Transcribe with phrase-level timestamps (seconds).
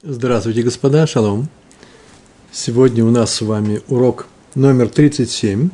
[0.00, 1.48] Здравствуйте, господа, шалом.
[2.52, 5.70] Сегодня у нас с вами урок номер 37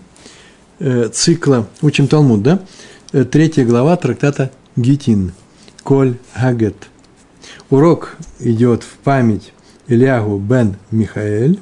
[0.78, 2.63] э, цикла «Учим Талмуд», да?
[3.13, 5.33] Э, третья глава трактата Гитин,
[5.83, 6.89] Коль Хагет.
[7.68, 9.52] Урок идет в память
[9.89, 11.61] Ильягу бен Михаэль.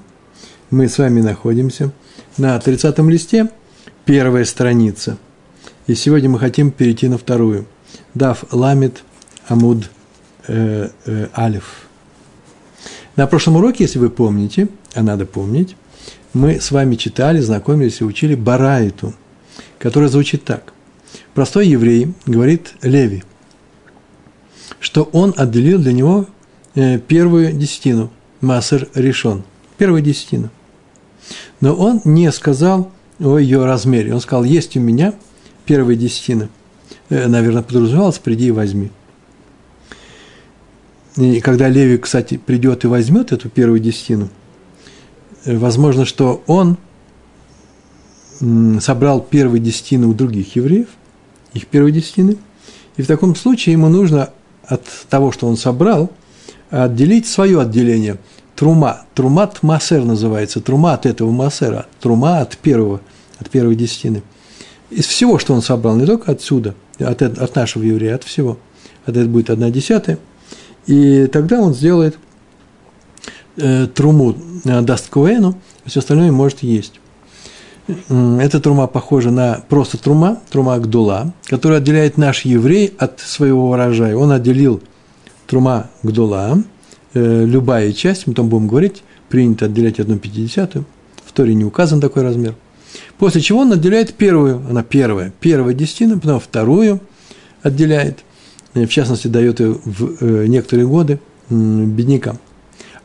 [0.71, 1.91] Мы с вами находимся
[2.39, 3.51] на 30 листе,
[4.05, 5.19] первая страница.
[5.89, 7.67] И сегодня мы хотим перейти на вторую.
[8.15, 9.03] Дав Ламит
[9.49, 9.91] Амуд
[10.47, 11.89] э, э, Алиф.
[13.17, 15.77] На прошлом уроке, если вы помните, а надо помнить,
[16.33, 19.15] мы с вами читали, знакомились и учили Барайту,
[19.79, 20.73] которая звучит так.
[21.35, 23.23] Простой еврей говорит Леви,
[24.81, 26.27] что он отделил для него
[26.75, 28.11] э, первую десятину,
[28.41, 29.45] Масер решен,
[29.77, 30.51] первую десятину.
[31.61, 34.15] Но он не сказал о ее размере.
[34.15, 35.15] Он сказал, есть у меня
[35.67, 36.49] первая десятина.
[37.09, 38.91] Э, наверное, подразумевалось, приди и возьми.
[41.17, 44.31] И когда Леви, кстати, придет и возьмет эту первую десятину,
[45.45, 46.79] э, возможно, что он
[48.81, 50.89] собрал первые десятины у других евреев,
[51.55, 52.39] их первые десятины,
[52.97, 54.31] и в таком случае ему нужно
[54.65, 56.11] от того, что он собрал,
[56.71, 58.19] отделить свое отделение.
[58.57, 59.03] Трума.
[59.15, 60.61] Трумат массер называется.
[60.61, 61.87] Трума от этого массера.
[62.01, 63.01] Трума от первого,
[63.39, 64.23] от первой десятины.
[64.91, 68.59] Из всего, что он собрал, не только отсюда, от, от нашего еврея, от всего.
[69.05, 70.19] А это будет одна десятая–
[70.87, 72.19] и тогда он сделает
[73.57, 76.95] э, труму, э, даст Коэну, все остальное может есть.
[78.09, 84.17] Эта трума похожа на просто трума, трума Гдула, которая отделяет наш еврей от своего урожая.
[84.17, 84.81] Он отделил
[85.49, 86.63] трума Гдула,
[87.15, 90.85] э, любая часть, мы там будем говорить, принято отделять одну пятидесятую,
[91.25, 92.55] в Торе не указан такой размер.
[93.19, 97.01] После чего он отделяет первую, она первая, первая десятина, потом вторую
[97.63, 98.21] отделяет–
[98.75, 101.19] в частности, дает ее в э, некоторые годы
[101.51, 102.39] беднякам.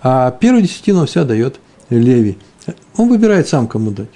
[0.01, 2.37] А первую десятину вся дает Леви.
[2.95, 4.09] Он выбирает сам, кому дать.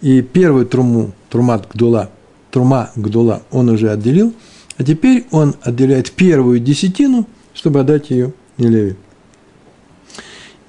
[0.00, 2.10] И первую труму, трумат гдула,
[2.50, 4.32] трума гдула он уже отделил,
[4.76, 8.96] а теперь он отделяет первую десятину, чтобы отдать ее Леви.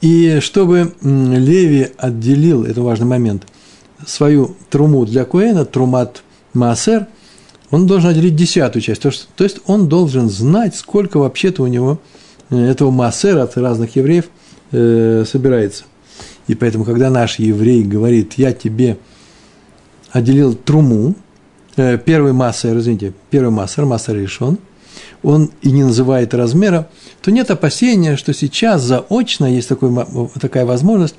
[0.02, 3.46] И чтобы Леви отделил, это важный момент,
[4.08, 7.08] свою труму для Куэна, трумат Маасер–
[7.72, 9.02] он должен отделить десятую часть.
[9.02, 12.00] То, то есть он должен знать, сколько вообще-то у него
[12.50, 14.26] э, этого массера от разных евреев
[14.72, 15.84] э, собирается.
[16.48, 18.98] И поэтому, когда наш еврей говорит, я тебе
[20.12, 21.16] отделил труму,
[21.76, 24.58] э, первый массер, извините, первый массер, массер решен,
[25.22, 26.90] он и не называет размера,
[27.22, 29.94] то нет опасения, что сейчас заочно есть такой,
[30.42, 31.16] такая возможность,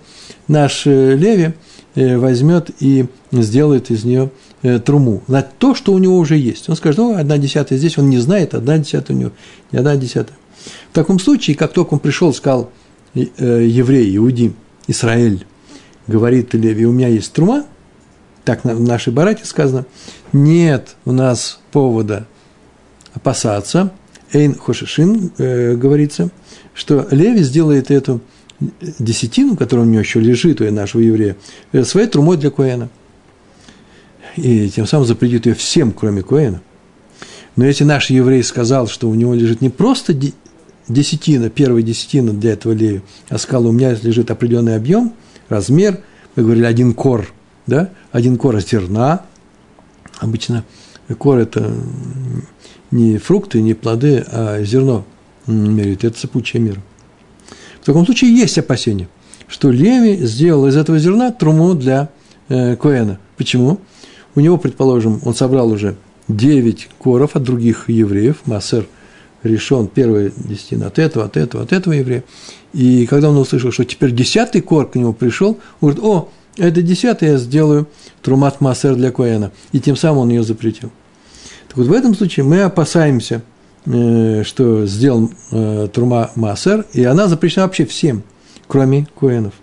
[0.48, 1.52] наш э, Леви
[1.94, 6.68] э, возьмет и сделает из нее Э, труму, на то, что у него уже есть.
[6.68, 9.32] Он скажет, ну, одна десятая здесь, он не знает, одна десятая у него,
[9.72, 10.36] не одна десятая.
[10.90, 12.70] В таком случае, как только он пришел, сказал,
[13.14, 13.20] э,
[13.66, 14.52] еврей, иуди,
[14.86, 15.46] Израиль,
[16.06, 17.64] говорит Леви, у меня есть трума,
[18.44, 19.86] так в нашей барате сказано,
[20.32, 22.26] нет у нас повода
[23.14, 23.92] опасаться,
[24.32, 26.30] Эйн Хошишин, э, говорится,
[26.74, 28.20] что Леви сделает эту
[28.98, 31.36] десятину, которая у него еще лежит, у нашего еврея,
[31.72, 32.90] э, своей трумой для Коэна–
[34.36, 36.60] и тем самым запретит ее всем, кроме Коэна.
[37.56, 40.14] Но если наш еврей сказал, что у него лежит не просто
[40.88, 45.12] десятина, первая десятина для этого леви, а сказал, у меня лежит определенный объем,
[45.48, 46.00] размер,
[46.36, 47.32] мы говорили, один кор,
[47.66, 49.24] да, один кор зерна,
[50.18, 50.64] обычно
[51.18, 51.72] кор– это
[52.90, 55.04] не фрукты, не плоды, а зерно
[55.46, 56.82] меряют, это цепучая мера.
[57.80, 59.08] В таком случае есть опасение,
[59.48, 62.10] что Леви сделал из этого зерна труму для
[62.48, 63.18] э, Коэна.
[63.36, 63.80] Почему?
[64.34, 65.96] У него, предположим, он собрал уже
[66.28, 68.86] 9 коров от других евреев, Массер
[69.42, 72.24] решен первая десятина от этого, от этого, от этого еврея.
[72.72, 76.82] И когда он услышал, что теперь десятый кор к нему пришел, он говорит, о, это
[76.82, 77.88] десятый я сделаю
[78.22, 79.52] трумат Массер для Коэна.
[79.72, 80.90] И тем самым он ее запретил.
[81.68, 83.42] Так вот, в этом случае мы опасаемся,
[83.86, 88.22] э, что сделал э, трума Массер, и она запрещена вообще всем,
[88.66, 89.54] кроме Коэнов.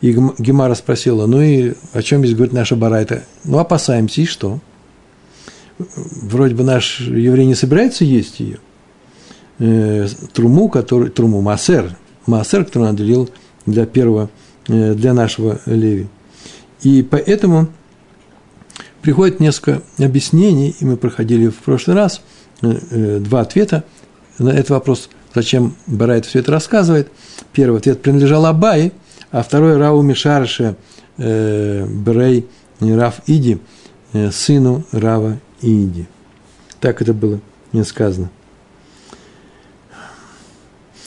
[0.00, 3.24] И Гемара спросила, ну и о чем здесь говорит наша барайта?
[3.44, 4.60] Ну, опасаемся, и что?
[5.78, 8.58] Вроде бы наш еврей не собирается есть ее.
[9.58, 11.96] Э, труму, который, труму, массер,
[12.26, 13.30] массер, который он отделил
[13.66, 14.30] для первого,
[14.68, 16.06] э, для нашего леви.
[16.82, 17.66] И поэтому
[19.02, 22.20] приходит несколько объяснений, и мы проходили в прошлый раз
[22.62, 23.84] э два ответа
[24.38, 27.08] на этот вопрос, зачем Барайт все это рассказывает.
[27.52, 28.92] Первый ответ принадлежал Абае–
[29.30, 30.76] а второй Рау Мишарше
[31.16, 32.46] э, Брей
[32.80, 33.58] Рав Иди,
[34.12, 36.06] э, сыну Рава Иди.
[36.80, 37.40] Так это было
[37.72, 38.30] мне сказано.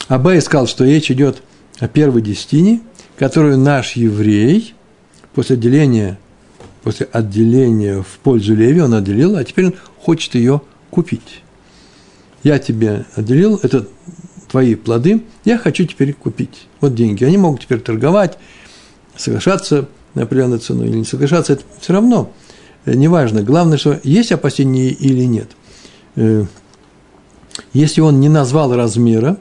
[0.08, 1.42] Абай сказал, что речь идет
[1.80, 2.82] о первой десятине,
[3.18, 4.76] которую наш еврей
[5.34, 6.20] после отделения,
[6.84, 11.44] после отделения в пользу Леви он отделил, а теперь он хочет ее купить.
[12.44, 13.88] Я тебе отделил, это
[14.51, 16.68] твои плоды, я хочу теперь купить.
[16.81, 17.24] Вот деньги.
[17.24, 18.38] Они могут теперь торговать,
[19.15, 22.31] соглашаться на определенную цену или не соглашаться, это все равно
[22.86, 23.44] э, неважно.
[23.44, 25.51] Главное, что есть опасения или нет.
[26.15, 26.45] Э,
[27.71, 29.38] если он не назвал размера,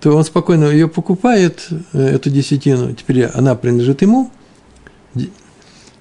[0.00, 4.30] то он спокойно ее покупает, э, эту десятину, теперь она принадлежит ему,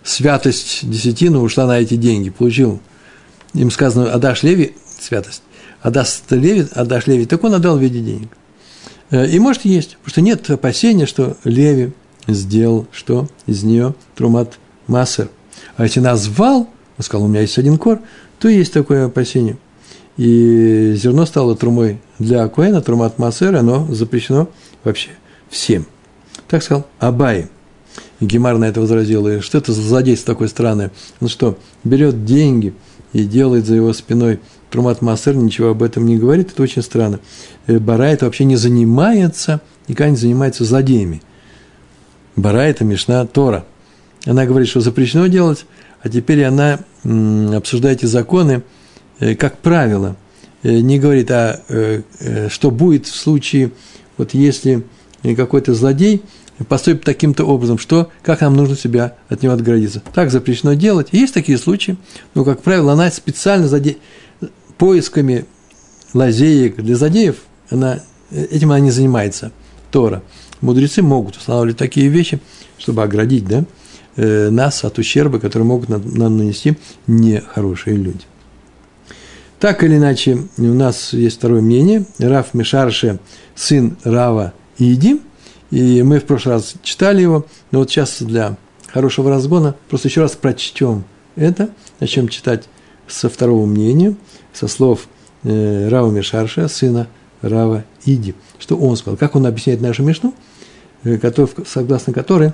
[0.04, 2.80] святость десятины ушла на эти деньги, получил,
[3.54, 5.44] им сказано, отдашь Леви, святость,
[5.82, 8.30] отдаст Леви, отдашь Леви, так он отдал в виде денег.
[9.12, 11.94] И может есть, потому что нет опасения, что Леви
[12.28, 13.28] сделал что?
[13.46, 15.30] Из нее трумат массер.
[15.78, 16.68] А если назвал,
[16.98, 18.02] он сказал, у меня есть один кор,
[18.40, 19.58] то есть такое опасение.
[20.18, 24.50] И зерно стало трумой для Акуэна, трумат массер, оно запрещено
[24.84, 25.12] вообще
[25.50, 25.86] всем.
[26.48, 27.48] Так сказал Абай.
[28.20, 30.92] Гемар на это возразил, и что это за злодейство такое странное?
[31.22, 32.74] Он что, берет деньги
[33.14, 34.40] и делает за его спиной
[34.70, 37.20] Трумат Массер, ничего об этом не говорит, это очень странно.
[37.68, 41.22] Э, Барайт вообще не занимается, никогда не занимается злодеями.
[42.36, 43.66] Бара– это Мишна Тора.
[44.26, 45.66] Она говорит, что запрещено делать,
[46.02, 48.64] а теперь она обсуждает эти законы
[49.20, 50.18] э, как правило.
[50.64, 51.62] Э, не говорит, а
[52.50, 53.72] что будет в случае,
[54.18, 54.84] вот если
[55.36, 56.22] какой-то злодей
[56.68, 60.02] поступит таким-то образом, что, как нам нужно себя от него отгородиться.
[60.14, 61.10] Так запрещено делать.
[61.12, 61.98] Есть такие случаи,
[62.34, 63.98] но, как правило, она специально заде...
[64.78, 65.46] поисками
[66.14, 67.38] лазеек для злодеев,
[67.70, 68.00] она,
[68.32, 69.52] этим она не занимается,
[69.92, 70.24] Тора
[70.62, 72.40] мудрецы могут устанавливать такие вещи,
[72.78, 73.66] чтобы оградить да,
[74.16, 76.78] э, нас от ущерба, который могут нам нанести
[77.08, 78.22] нехорошие люди.
[79.60, 82.06] Так или иначе, у нас есть второе мнение.
[82.20, 83.20] Раф Мишарше,
[83.56, 85.20] сын Рава Иди,
[85.72, 88.56] и мы в прошлый раз читали его, но вот сейчас для
[88.88, 91.04] хорошего разгона просто еще раз прочтем
[91.36, 91.70] это,
[92.00, 92.70] начнем читать
[93.08, 94.16] со второго мнения,
[94.54, 95.08] со слов
[95.44, 97.08] э, Рава Мишарша, сына
[97.42, 98.36] Рава Иди.
[98.60, 99.18] Что он сказал?
[99.18, 100.34] Как он объясняет нашу Мишну?
[101.04, 101.18] Э,
[101.66, 102.54] согласно которой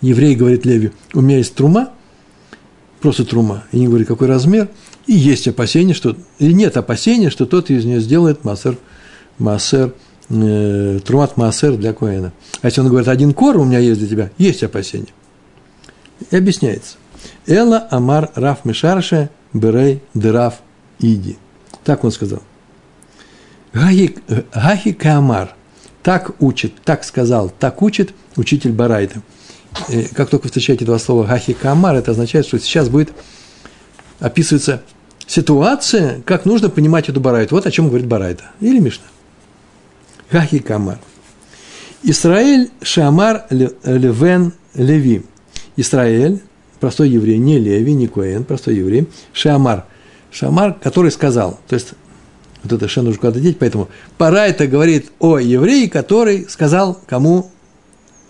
[0.00, 1.90] еврей говорит Леви, у меня есть трума,
[3.00, 4.68] просто трума, и не говорит, какой размер,
[5.06, 8.76] и есть опасение, что, и нет опасения, что тот из нее сделает массер,
[9.38, 9.94] массер,
[10.28, 12.32] э, трумат массер для Коэна.
[12.62, 15.12] А если он говорит, один кор у меня есть для тебя, есть опасение.
[16.30, 16.96] И объясняется.
[17.46, 20.54] Эла Амар Раф Мишарше Берей Дераф
[20.98, 21.36] Иди.
[21.84, 22.42] Так он сказал.
[23.72, 25.54] Э, Камар.
[26.02, 29.22] Так учит, так сказал, так учит учитель Барайта.
[29.88, 33.12] И как только встречаете два слова «гахи камар», это означает, что сейчас будет
[34.20, 34.82] описываться
[35.26, 37.56] ситуация, как нужно понимать эту Барайту.
[37.56, 38.44] Вот о чем говорит Барайта.
[38.60, 39.04] Или Мишна.
[40.30, 40.98] Гахи камар.
[42.02, 45.24] Исраэль Шамар Левен Леви.
[45.76, 46.40] Израиль,
[46.80, 49.84] простой еврей, не Леви, не Коэн, простой еврей, Шамар.
[50.30, 51.90] Шамар, который сказал, то есть
[52.62, 53.88] вот это совершенно нужно куда-то деть, поэтому
[54.18, 57.50] пора это говорит о еврее, который сказал кому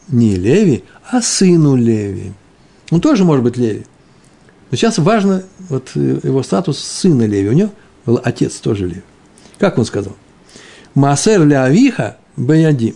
[0.09, 2.33] не Леви, а сыну Леви.
[2.91, 3.87] Он тоже может быть Леви.
[4.71, 7.49] Но сейчас важно вот его статус сына Леви.
[7.49, 7.71] У него
[8.05, 9.03] был отец тоже Леви.
[9.59, 10.15] Как он сказал?
[10.95, 12.95] Маасер ля авиха баяди.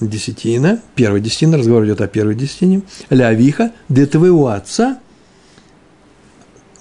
[0.00, 2.82] Десятина, первая десятина, разговор идет о первой десятине.
[3.10, 4.98] Ля авиха– для твоего отца.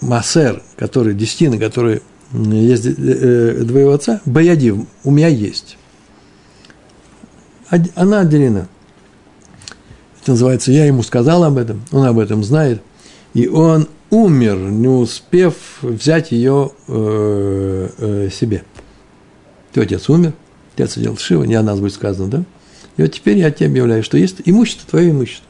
[0.01, 5.77] Маасер, который, десятина, который есть э, двоего отца, Баядив, у меня есть.
[7.95, 8.67] Она отделена.
[10.21, 12.81] Это называется, я ему сказал об этом, он об этом знает,
[13.33, 18.63] и он умер, не успев взять ее э, э, себе.
[19.71, 20.33] Твой отец умер,
[20.73, 22.43] отец сидел Шива, не о нас будет сказано, да?
[22.99, 25.47] И вот теперь я тебе объявляю, что есть имущество, твое имущество.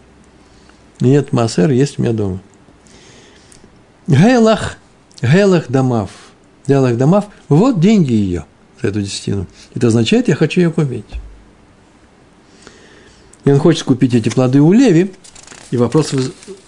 [1.00, 2.42] Нет, Массер есть у меня дома.
[4.06, 4.78] Гейлах,
[5.22, 6.12] Гейлах Дамав–
[6.70, 8.46] Диалог домов, вот деньги ее
[8.80, 9.48] за эту десятину.
[9.74, 11.04] Это означает, я хочу ее купить.
[13.44, 15.12] И он хочет купить эти плоды у Леви,
[15.72, 16.14] и вопрос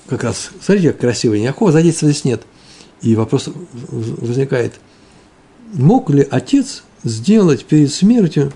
[0.08, 2.42] как раз, смотрите, как красиво, никакого задействия здесь нет.
[3.04, 3.50] И вопрос
[3.92, 4.80] возникает,
[5.74, 8.52] мог ли отец сделать перед смертью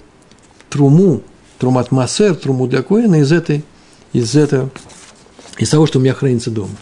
[0.72, 1.22] труму,
[1.60, 3.64] трумат массер, труму для коина из этой,
[4.14, 4.70] из этого,
[5.58, 6.76] из того, что у меня хранится дома.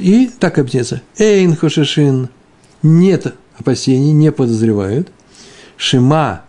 [0.00, 1.02] И так объясняется.
[1.18, 2.28] Эйн хошишин–
[2.82, 5.10] нет опасений, не подозревают.
[5.76, 6.42] Шима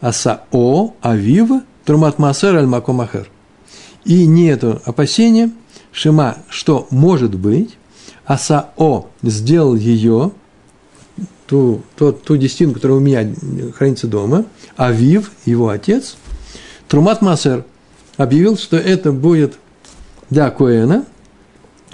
[0.00, 3.30] асао авива трумат масер аль макомахер.
[4.04, 5.50] И нет опасения,
[5.92, 7.76] шима, что может быть,
[8.24, 10.32] асао сделал ее,
[11.52, 13.30] ту, ту, ту десятину, которая у меня
[13.76, 16.16] хранится дома, а Вив, его отец,
[16.88, 17.66] Трумат Масер,
[18.16, 19.58] объявил, что это будет
[20.30, 21.04] для Коэна,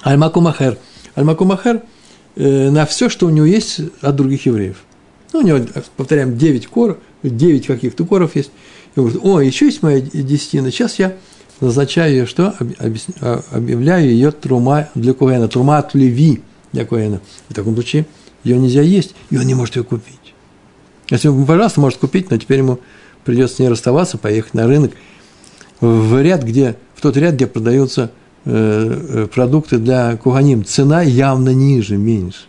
[0.02, 0.78] Альмаку Махер.
[1.16, 1.82] Альмаку Махер
[2.36, 4.76] э, на все, что у него есть от других евреев.
[5.32, 8.52] Ну, у него, повторяем, 9 кор, 9 каких-то коров есть.
[8.94, 11.16] И он говорит, о, еще есть моя десятина, сейчас я
[11.60, 12.54] назначаю ее что?
[13.20, 17.20] А, объявляю ее трума для Коэна, трума от Леви для Коэна.
[17.48, 18.06] В таком случае
[18.44, 20.34] ее нельзя есть, и он не может ее купить.
[21.10, 22.80] Если он, пожалуйста, может купить, но теперь ему
[23.24, 24.92] придется с ней расставаться, поехать на рынок
[25.80, 28.10] в ряд, где, в тот ряд, где продаются
[28.44, 30.64] э, э, продукты для куганим.
[30.64, 32.46] Цена явно ниже, меньше.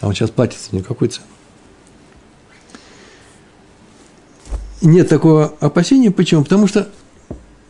[0.00, 1.26] А он сейчас платит никакой цену.
[4.82, 6.10] Нет такого опасения.
[6.10, 6.42] Почему?
[6.42, 6.88] Потому что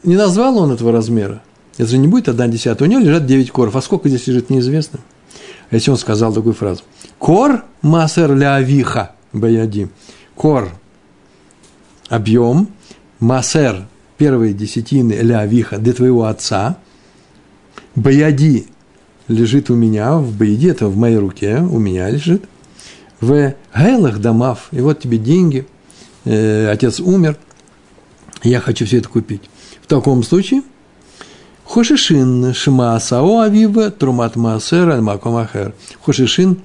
[0.04, 1.42] не назвал он этого размера.
[1.76, 2.84] Это же не будет одна десятая.
[2.84, 3.74] У него лежат 9 коров.
[3.74, 5.00] А сколько здесь лежит, неизвестно.
[5.70, 6.82] А если он сказал такую фразу.
[7.20, 9.88] Кор масер ля авиха баяди.
[10.34, 10.70] Кор–
[12.08, 12.68] объем,
[13.20, 13.86] масер–
[14.16, 16.78] первые десятины ля авиха для твоего отца.
[17.94, 18.68] Баяди
[19.28, 22.46] лежит у меня, в баяди, это в моей руке, у меня лежит.
[23.20, 25.66] В гейлах домав, и вот тебе деньги,
[26.24, 27.36] э, отец умер,
[28.42, 29.42] я хочу все это купить.
[29.82, 30.62] В таком случае–
[31.70, 35.72] Хошишин шма сао авива трумат маасер аль макомахер.
[36.04, 36.62] Хошишин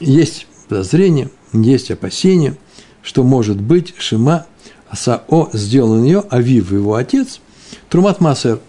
[0.00, 2.56] есть подозрение, есть опасение,
[3.02, 4.46] что может быть шима
[4.92, 7.40] сао сделан ее, авив его отец,
[7.88, 8.60] трумат маасер,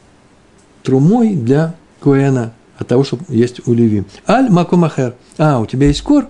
[0.84, 4.06] трумой для Коэна, от того, что есть у Леви.
[4.28, 5.16] Аль макомахер.
[5.38, 6.28] А, у тебя есть кор?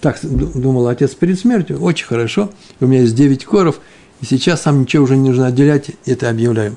[0.00, 1.80] Так думал отец перед смертью.
[1.82, 2.50] Очень хорошо.
[2.80, 3.80] У меня есть девять коров,
[4.20, 6.76] и сейчас сам ничего уже не нужно отделять, это объявляю.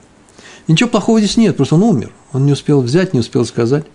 [0.67, 2.11] Ничего плохого здесь нет, просто он умер.
[2.33, 3.85] Он не успел взять, не успел сказать.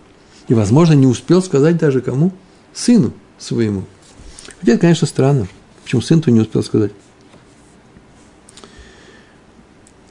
[0.48, 2.32] И, возможно, не успел сказать даже кому?
[2.72, 3.84] Сыну своему.
[4.60, 5.48] Хотя это, конечно, странно.
[5.82, 6.92] Почему сын-то не успел сказать?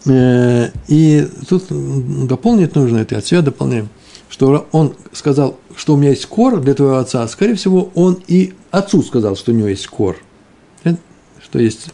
[0.05, 1.65] Э, и тут
[2.27, 3.89] дополнить нужно это, от себя дополняем,
[4.29, 8.53] что он сказал, что у меня есть кор для твоего отца, скорее всего, он и
[8.71, 10.17] отцу сказал, что у него есть кор,
[11.41, 11.87] что есть,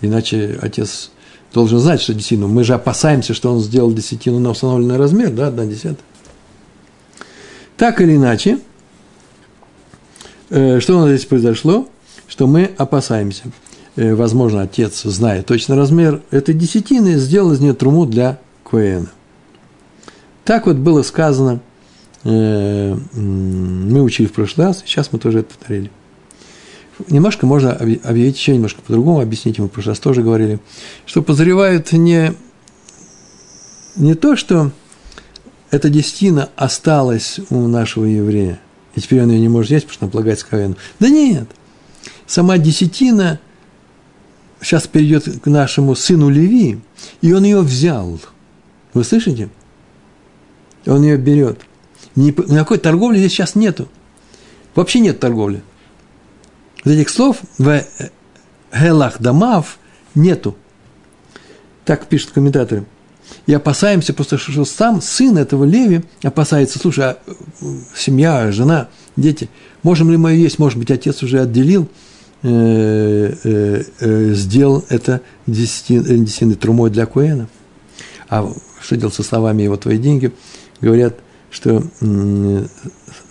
[0.00, 1.10] иначе отец
[1.52, 2.48] должен знать, что десятину.
[2.48, 5.98] Мы же опасаемся, что он сделал десятину на установленный размер, да, одна десятая.
[7.76, 8.58] Так или иначе, э,
[10.48, 11.88] что у нас здесь произошло?
[12.26, 13.44] Что мы опасаемся.
[13.96, 19.10] Э, возможно, отец, зная точно размер этой десятины, сделал из нее труму для Коэна.
[20.44, 21.60] Так вот было сказано,
[22.24, 25.90] э, мы учили в прошлый раз, сейчас мы тоже это повторили
[27.08, 30.58] немножко можно объявить еще немножко по-другому, объяснить, мы в прошлый раз тоже говорили,
[31.06, 32.34] что подозревают не,
[33.96, 34.72] не то, что
[35.70, 38.58] эта десятина осталась у нашего еврея,
[38.98, 40.76] и теперь он ее не может есть, потому что она полагается Ковену.
[40.98, 41.48] Да нет,
[42.26, 43.38] сама десятина
[44.60, 46.80] сейчас перейдет к нашему сыну Леви,
[47.20, 48.18] и он ее взял.
[48.94, 49.50] Вы слышите?
[50.84, 51.60] Он ее берет.
[52.16, 53.88] Никакой торговли здесь сейчас нету.
[54.74, 55.62] Вообще нет торговли.
[56.84, 57.84] Вот этих слов в
[58.72, 59.78] Гелах Дамав
[60.16, 60.56] нету.
[61.84, 62.84] Так пишут комментаторы.
[63.46, 67.18] И опасаемся просто, что сам сын этого Леви опасается, слушай, а
[67.96, 69.48] семья, жена, дети,
[69.82, 71.88] можем ли мы есть, может быть, отец уже отделил,
[72.42, 77.48] э, э, э, сделал это десятиной десятин, трумой для Коэна.
[78.28, 78.50] А
[78.82, 80.32] что делать со словами его твои деньги?
[80.80, 81.16] Говорят,
[81.50, 81.82] что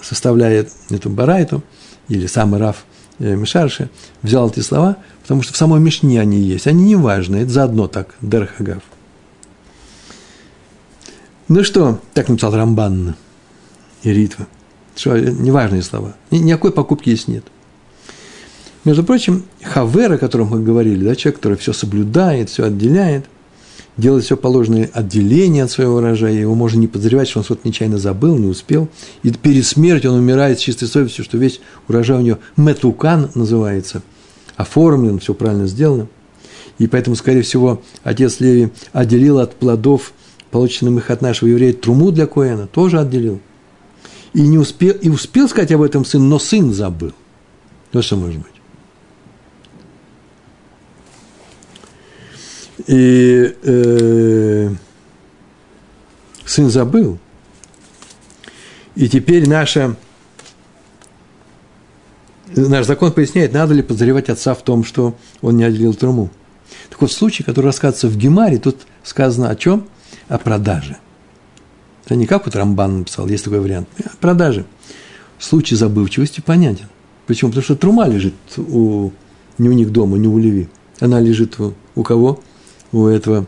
[0.01, 1.63] составляет эту барайту,
[2.09, 2.85] или сам Раф–
[3.19, 3.89] Мишарши
[4.21, 6.67] взял эти слова, потому что в самой Мишне они есть.
[6.67, 8.83] Они не важны, это заодно так, Дерхагав.
[11.47, 13.15] Ну что, так написал Рамбан
[14.03, 14.47] и Ритва.
[14.95, 16.15] Что, э, неважные слова.
[16.31, 17.45] Никакой покупки здесь нет.
[18.83, 23.25] Между прочим, Хавер, о котором мы говорили, да, человек, который все соблюдает, все отделяет–
[23.97, 27.97] делать все положенное отделение от своего урожая, его можно не подозревать, что он что-то нечаянно
[27.97, 28.87] забыл, не успел.
[29.23, 34.03] И перед смертью он умирает с чистой совестью, что весь урожай у него метукан называется,
[34.55, 36.07] оформлен, все правильно сделано.
[36.77, 40.13] И поэтому, скорее всего, отец Леви отделил от плодов,
[40.51, 43.39] полученных их от нашего еврея, труму для Коэна, тоже отделил.
[44.33, 47.13] И, не успел, и успел сказать об этом сын, но сын забыл.
[47.93, 48.51] Ну, что может быть?
[52.87, 54.69] И э,
[56.45, 57.17] сын забыл.
[58.95, 59.95] И теперь наша,
[62.55, 66.29] наш закон поясняет, надо ли подозревать отца в том, что он не отделил труму.
[66.89, 69.87] Так вот, случай, который рассказывается в Гемаре, тут сказано о чем?
[70.27, 70.97] О продаже.
[72.05, 73.87] Это не как вот Рамбан написал, есть такой вариант.
[74.03, 74.65] О продаже.
[75.39, 76.87] Случай забывчивости понятен.
[77.27, 77.51] Почему?
[77.51, 79.11] Потому что трума лежит у,
[79.57, 80.69] не у них дома, не у Леви.
[80.99, 82.41] Она лежит у, у кого?
[82.91, 83.45] У этого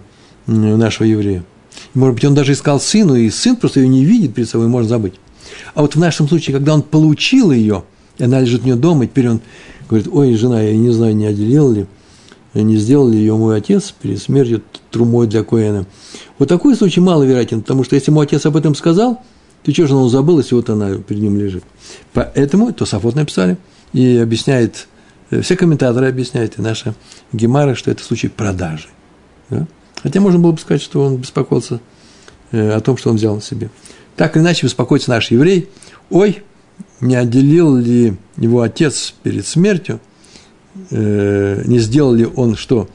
[0.48, 1.44] у нашего еврея.
[1.94, 4.90] Может быть, он даже искал сыну, и сын просто ее не видит перед собой, может
[4.90, 5.16] забыть.
[5.74, 7.84] А вот в нашем случае, когда он получил ее,
[8.20, 9.42] она лежит у него дома, и теперь он
[9.88, 11.88] говорит, ой, жена, я не знаю, не отделил ли,
[12.54, 15.86] не сделал ли ее мой отец перед смертью трумой для Коэна.
[16.38, 19.22] Вот такой случай маловероятен, потому что если мой отец об этом сказал,
[19.64, 21.64] то что же он забыл, если вот она перед ним лежит.
[22.14, 23.58] Поэтому Тософот написали,
[23.94, 24.88] и объясняет,
[25.32, 26.96] э, все комментаторы объясняют, и наша
[27.34, 28.88] Гемара, что это случай продажи.
[29.50, 29.68] Да?
[30.02, 31.80] Хотя можно было бы сказать, что он беспокоился
[32.52, 33.70] э, о том, что он взял на себе.
[34.16, 35.70] Так или иначе беспокоится наш еврей.
[36.10, 36.44] Ой,
[37.02, 40.00] не отделил ли его отец перед смертью,
[40.90, 42.90] э, не сделал ли он что,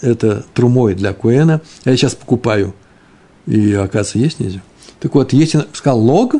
[0.00, 2.74] это трумой для Куэна, я сейчас покупаю,
[3.46, 4.62] и, оказывается, есть нельзя.
[5.00, 6.34] Так вот, если сказал лог,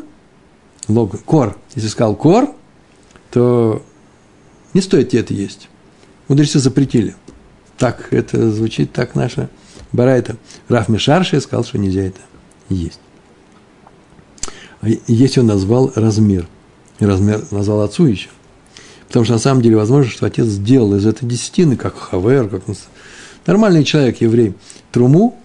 [0.89, 2.51] лог, кор, если сказал кор,
[3.31, 3.83] то
[4.75, 5.69] не стоит тебе это есть.
[6.27, 7.15] Мудрецы запретили.
[7.77, 9.49] Так это звучит, так наша
[9.93, 10.37] Барайта.
[10.69, 12.21] Раф Мишарши сказал, что нельзя это
[12.69, 13.01] есть.
[14.81, 16.49] А если он назвал размер,
[16.99, 18.29] размер назвал отцу еще,
[19.09, 22.63] потому что на самом деле возможно, что отец сделал из этой десятины, как хавер, как
[23.47, 24.55] нормальный человек, еврей,
[24.93, 25.39] труму,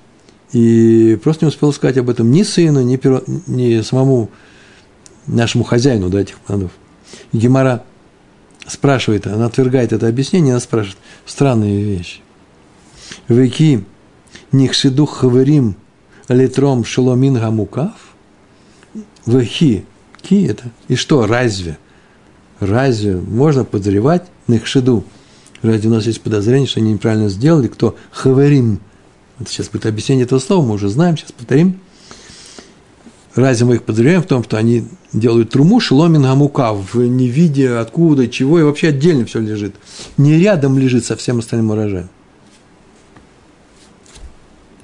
[0.52, 4.30] и просто не успел сказать об этом ни сыну, ни, перо, ни самому
[5.26, 6.72] нашему хозяину да, этих плодов.
[7.32, 7.84] И Гемара
[8.68, 12.20] спрашивает, она отвергает это объяснение, она спрашивает, странные вещи.
[13.28, 13.84] Веки
[14.52, 15.76] нихшиду хаверим
[16.28, 17.94] литром шеломин гамукав?
[19.26, 19.86] Вехи,
[20.22, 20.66] ки это?
[20.88, 21.78] И что, разве?
[22.66, 25.04] Разве можно подозревать нихшиду?
[25.62, 27.68] Разве у нас есть подозрение, что они неправильно сделали?
[27.68, 27.96] Кто?
[28.12, 28.80] Хаверим.
[29.40, 31.80] Это сейчас будет объяснение этого слова, мы уже знаем, сейчас повторим.
[33.36, 38.28] Разве мы их подозреваем в том, что они делают труму шеломин гамукав, не видя откуда,
[38.28, 39.76] чего, и вообще отдельно все лежит.
[40.18, 42.10] Не рядом лежит со всем остальным урожаем.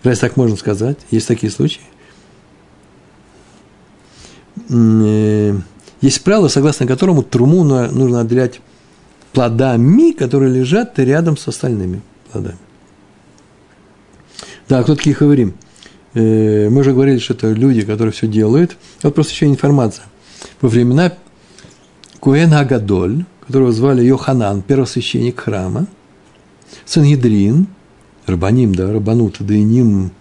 [0.04, 0.98] Разве так можно сказать?
[1.12, 1.82] Есть такие случаи?
[6.02, 8.62] Есть правило, согласно которому труму нужно отделять
[9.34, 12.58] плодами, которые лежат рядом с остальными плодами.
[14.68, 15.54] Да, кто такие говорим?
[16.14, 18.78] Э, мы уже говорили, что это люди, которые все делают.
[19.04, 20.06] Вот просто еще информация.
[20.62, 21.14] Во времена
[22.20, 25.88] Куэн Агадоль, которого звали Йоханан, первосвященник храма,
[26.86, 27.68] Сангидрин–
[28.30, 30.12] Рабаним, да, Рабанут, Дейним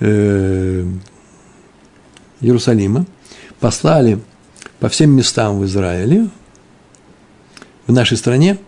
[0.00, 0.84] э,
[2.40, 3.06] Иерусалима,
[3.60, 4.18] послали
[4.80, 6.28] по всем местам в Израиле,
[7.86, 8.58] в нашей стране,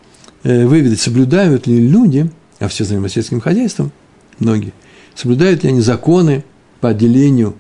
[0.42, 3.92] э, выведать, соблюдают ли люди, а все занимаются сельским хозяйством,
[4.38, 4.73] многие,
[5.14, 6.44] соблюдают ли они законы
[6.81, 7.55] по отделению,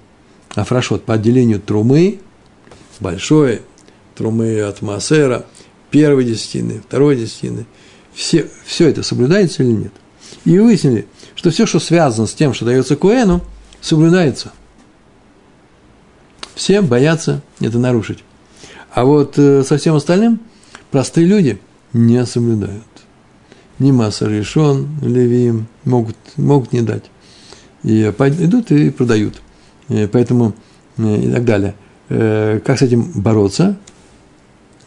[0.54, 2.20] афрашот, по отделению трумы,
[3.00, 3.62] большой
[4.14, 5.46] трумы от Маасера,
[5.90, 7.66] первой десятины, второй десятины,
[8.14, 9.92] все, все это соблюдается или нет–
[10.44, 13.42] и выяснили, что все, что связано с тем, что дается Куэну,
[13.80, 14.52] соблюдается.
[16.54, 18.24] Все боятся это нарушить.
[18.98, 20.40] А вот э, со всем остальным
[20.90, 21.60] простые люди
[21.92, 22.82] не соблюдают.
[23.78, 27.04] Ни масса решен, левиим могут, могут не дать.
[27.84, 29.40] И идут и продают.
[29.88, 30.52] И поэтому
[30.96, 31.76] э, и так далее.
[32.08, 33.76] Э, как с этим бороться?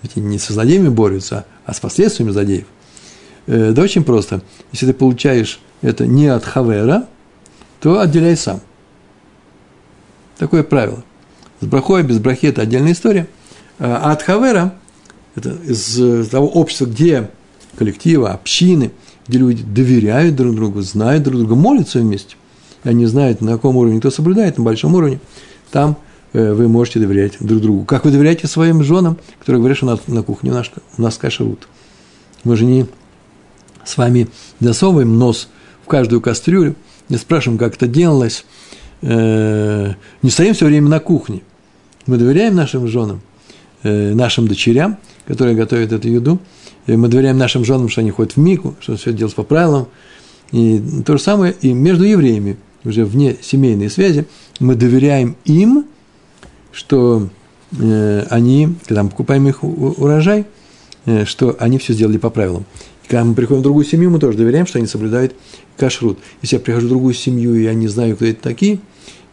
[0.02, 2.66] Ведь не со злодеями борются, а с последствиями злодеев–
[3.48, 4.42] да очень просто.
[4.74, 7.08] Если ты получаешь это не от хавера,
[7.80, 8.60] то отделяй сам.
[10.38, 11.02] Такое правило.
[11.62, 13.28] С брахой, без брахи– это отдельная история.
[13.84, 14.76] А от хавера,
[15.36, 17.32] это из того общества, где
[17.76, 18.92] коллектива, общины,
[19.28, 22.36] где люди доверяют друг другу, знают друг друга, молятся вместе,
[22.84, 25.20] они знают, на каком уровне кто соблюдает, на большом уровне,
[25.72, 25.98] там
[26.34, 27.84] э, вы можете доверять друг другу.
[27.86, 31.18] Как вы доверяете своим женам, которые говорят, что у на кухне у нас, у нас
[31.18, 31.68] кашрут.
[32.44, 32.86] Мы же не
[33.84, 34.28] с вами
[34.60, 35.50] засовываем нос
[35.84, 36.76] в каждую кастрюлю,
[37.10, 38.46] не спрашиваем, как это делалось,
[39.02, 41.42] э, не стоим все время на кухне.
[42.06, 43.31] Мы доверяем нашим женам, э,
[43.84, 46.40] нашим дочерям, которые готовят эту еду,
[46.88, 49.88] и мы доверяем нашим женам, что они ходят в мику, что все делают по правилам.
[50.52, 54.26] И то же самое и между евреями, уже вне семейной связи,
[54.60, 55.86] мы доверяем им,
[56.72, 57.30] что
[57.80, 60.46] э, они, когда мы покупаем их урожай,
[61.26, 62.66] что они все сделали по правилам.
[63.08, 65.36] Когда мы приходим в другую семью, мы тоже доверяем, что они соблюдают
[65.76, 66.20] кашрут.
[66.42, 68.80] Если я прихожу в другую семью, и я не знаю, кто это такие,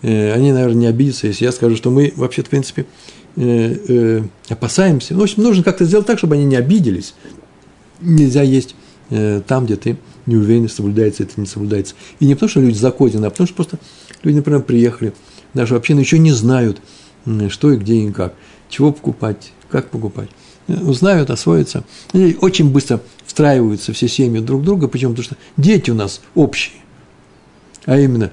[0.02, 2.86] э, они, наверное, не обидятся, если я скажу, что мы вообще-то, в принципе,
[3.38, 5.14] э, э, опасаемся.
[5.14, 7.14] Ну, в общем, нужно как-то сделать так, чтобы они не обиделись.
[8.00, 8.74] Нельзя есть
[9.46, 9.96] там, где ты
[10.26, 11.94] не уверен, соблюдается это, не соблюдается.
[12.20, 13.78] И не потому, что люди закодены, а потому, что просто
[14.22, 15.14] люди, например, приехали
[15.54, 16.82] в нашу общину, еще не знают,
[17.48, 18.34] что и где и как,
[18.68, 20.28] чего покупать, как покупать.
[20.68, 21.84] узнают, освоятся.
[22.12, 24.88] И очень быстро встраиваются все семьи друг друга.
[24.88, 25.12] Почему?
[25.12, 26.76] Потому что дети у нас общие.
[27.86, 28.30] А именно,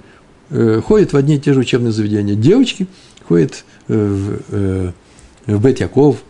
[0.49, 2.35] э, ходят в одни и те же учебные заведения.
[2.35, 2.87] Девочки
[3.27, 4.91] ходят э, в, э,
[5.45, 6.23] в Бет Яков,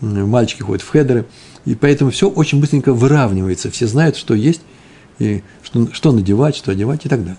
[0.00, 1.26] мальчики ходят в Хедеры.
[1.64, 3.70] И поэтому все очень быстренько выравнивается.
[3.70, 4.62] Все знают, что есть,
[5.18, 7.38] и что, что надевать, что одевать и так далее.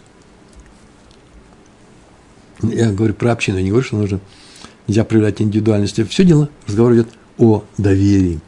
[2.62, 4.21] Я говорю про общину, я не говорю, что нужно,
[4.88, 6.07] нельзя проявлять индивидуальность.
[6.09, 8.39] Все дело, разговор идет о доверии.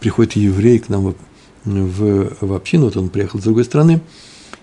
[0.00, 1.14] Приходит еврей к нам в,
[1.64, 4.00] в, в общину, вот он приехал с другой страны,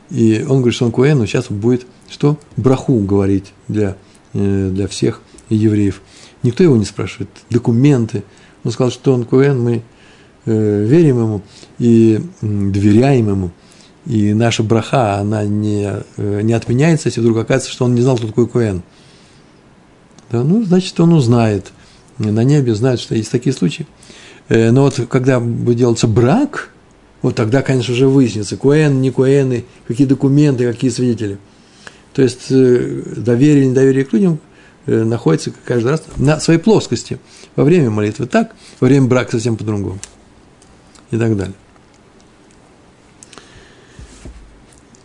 [0.09, 2.39] и он говорит, что он Куэн, но сейчас будет что?
[2.57, 3.95] Браху говорить для,
[4.33, 5.21] э, для всех
[5.55, 6.01] евреев.
[6.43, 8.23] Никто его не спрашивает, документы.
[8.63, 9.83] Он сказал, что он Куэн, мы
[10.45, 11.41] э, верим ему
[11.77, 13.51] и доверяем ему.
[14.05, 18.17] И наша браха, она не, э, не отменяется, если вдруг оказывается, что он не знал,
[18.17, 18.81] кто такой Куэн.
[20.31, 21.71] Да, ну, значит, он узнает.
[22.17, 23.87] На небе знают, что есть такие случаи.
[24.49, 26.71] Но вот когда будет делаться брак,
[27.21, 31.37] вот тогда, конечно, уже выяснится, куэн, не куэны, какие документы, какие свидетели.
[32.13, 34.37] То есть э, доверие недоверие к людям э,
[34.89, 37.19] находится каждый раз на своей плоскости.
[37.55, 39.99] Во время молитвы так, во время брака совсем по-другому.
[41.11, 41.55] И так далее.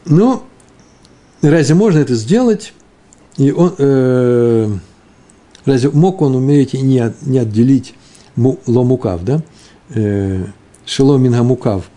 [0.05, 0.47] Но
[1.42, 2.75] разве можно это сделать?
[3.37, 4.70] И он, э,
[5.64, 7.94] разве мог он умереть и не, не отделить
[8.37, 9.42] ломукав, да?
[9.90, 10.47] Э,
[10.87, 11.88] Шело мингамукав,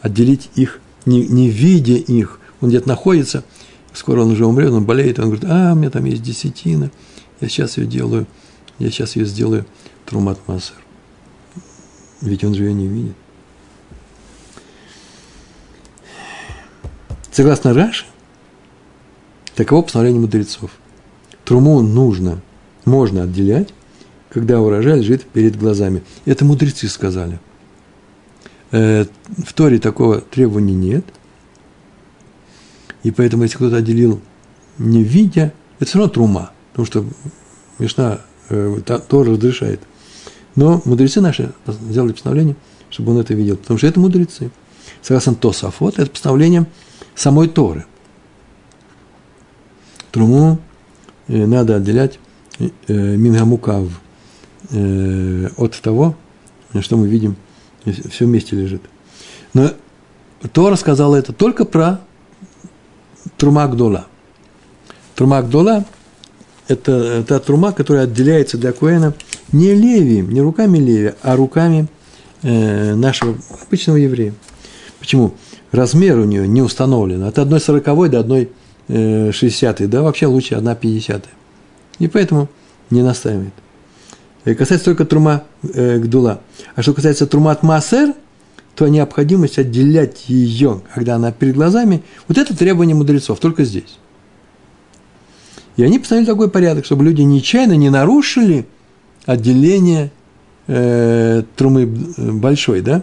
[0.00, 2.38] отделить их, не, не видя их.
[2.60, 3.42] Он где-то находится,
[3.92, 6.90] скоро он уже умрет, он болеет, он говорит, а, у меня там есть десятина,
[7.40, 8.26] я сейчас ее делаю,
[8.78, 9.66] я сейчас ее сделаю
[10.04, 10.76] трумат массер.
[12.20, 13.16] Ведь он же ее не видит.
[17.30, 18.06] Согласно Раши,
[19.54, 20.70] таково постановление мудрецов.
[21.44, 22.40] Труму нужно,
[22.84, 23.74] можно отделять,
[24.30, 26.02] когда урожай лежит перед глазами.
[26.24, 27.38] Это мудрецы сказали–
[28.72, 31.04] Э, в Торе такого требования нет.
[33.02, 34.20] И поэтому, если кто-то отделил
[34.78, 37.06] не видя, это все равно трума, потому что
[37.78, 39.80] Мишна э, Тор разрешает.
[40.56, 42.54] Но мудрецы наши сделали постановление,
[42.90, 44.50] чтобы он это видел, потому что это мудрецы.
[45.00, 46.66] Согласно Тосафот, это постановление
[47.14, 47.86] самой Торы.
[50.12, 50.58] Труму
[51.28, 52.18] э, надо отделять
[52.58, 53.88] э, Мингамукав
[54.70, 56.14] э, от того,
[56.80, 57.36] что мы видим
[58.10, 58.82] все вместе лежит.
[59.54, 59.70] Но
[60.52, 62.02] Тора сказала это только про
[63.38, 64.06] Трума Гдола.
[66.66, 69.14] Трума это та трума, которая отделяется для Коэна
[69.52, 71.86] не Леви, не руками Леви, а руками
[72.42, 74.34] э, нашего обычного еврея.
[74.98, 75.34] Почему?
[75.72, 77.22] Размер у нее не установлен.
[77.24, 78.50] От одной сороковой до одной
[78.88, 81.32] э, шестидесятой, да, вообще лучше одна пятидесятая.
[81.98, 82.48] И поэтому
[82.90, 83.52] не настаивает.
[84.44, 86.40] Э, касается только трума э, гдула.
[86.74, 88.14] А что касается трумат массер,
[88.74, 93.98] то необходимость отделять ее, когда она перед глазами, вот это требование мудрецов, только здесь.
[95.76, 98.66] И они постановили такой порядок, чтобы люди нечаянно не нарушили
[99.26, 100.10] отделение
[100.66, 103.02] э, трумы э, большой, да?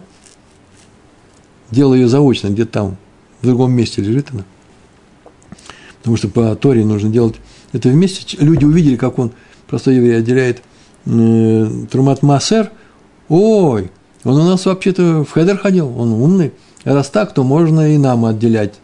[1.72, 2.98] Делая ее заочно, где-то там,
[3.42, 4.44] в другом месте лежит она.
[6.00, 7.36] Потому что по Торе нужно делать
[7.72, 8.38] это вместе.
[8.40, 9.32] Люди увидели, как он,
[9.68, 10.62] простой еврей, отделяет–
[11.06, 12.72] Э, Трумат Масер,
[13.28, 13.92] ой,
[14.24, 16.54] он у нас вообще-то в хедер ходил, он умный.
[16.86, 18.76] Раз так, то можно и нам отделять.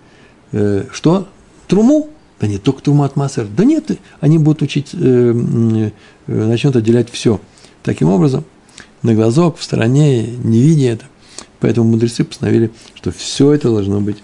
[0.52, 1.28] Э, что?
[1.68, 2.10] Труму?
[2.40, 3.48] Да нет, только Трумат Масер.
[3.48, 5.90] Да нет, они будут учить, э,
[6.28, 7.42] начнут отделять все.
[7.84, 8.46] Таким образом,
[9.02, 11.06] на глазок, в стороне, не видя это.
[11.60, 14.18] Поэтому мудрецы постановили, что все это должно быть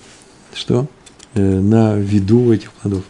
[0.54, 0.88] что?
[1.34, 3.04] на виду этих плодов.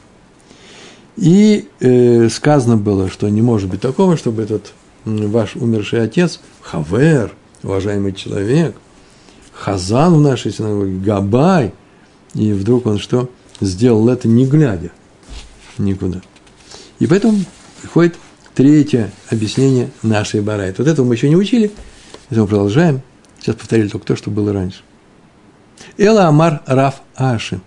[1.16, 4.74] И э, сказано было, что не может быть такого, чтобы этот
[5.06, 8.76] ваш умерший отец, Хавер, уважаемый человек,
[9.54, 11.74] Хазан в нашей синагоге, Габай,
[12.34, 13.30] и вдруг он что?
[13.62, 14.92] Сделал это не глядя
[15.78, 16.22] никуда.
[17.00, 17.40] И поэтому
[17.82, 18.16] приходит
[18.54, 20.82] третье объяснение нашей барайты.
[20.84, 21.72] Вот этого мы еще не учили,
[22.30, 23.02] это мы продолжаем.
[23.40, 24.82] Сейчас повторили только то, что было раньше.
[25.98, 27.60] Эла Амар Раф Аши.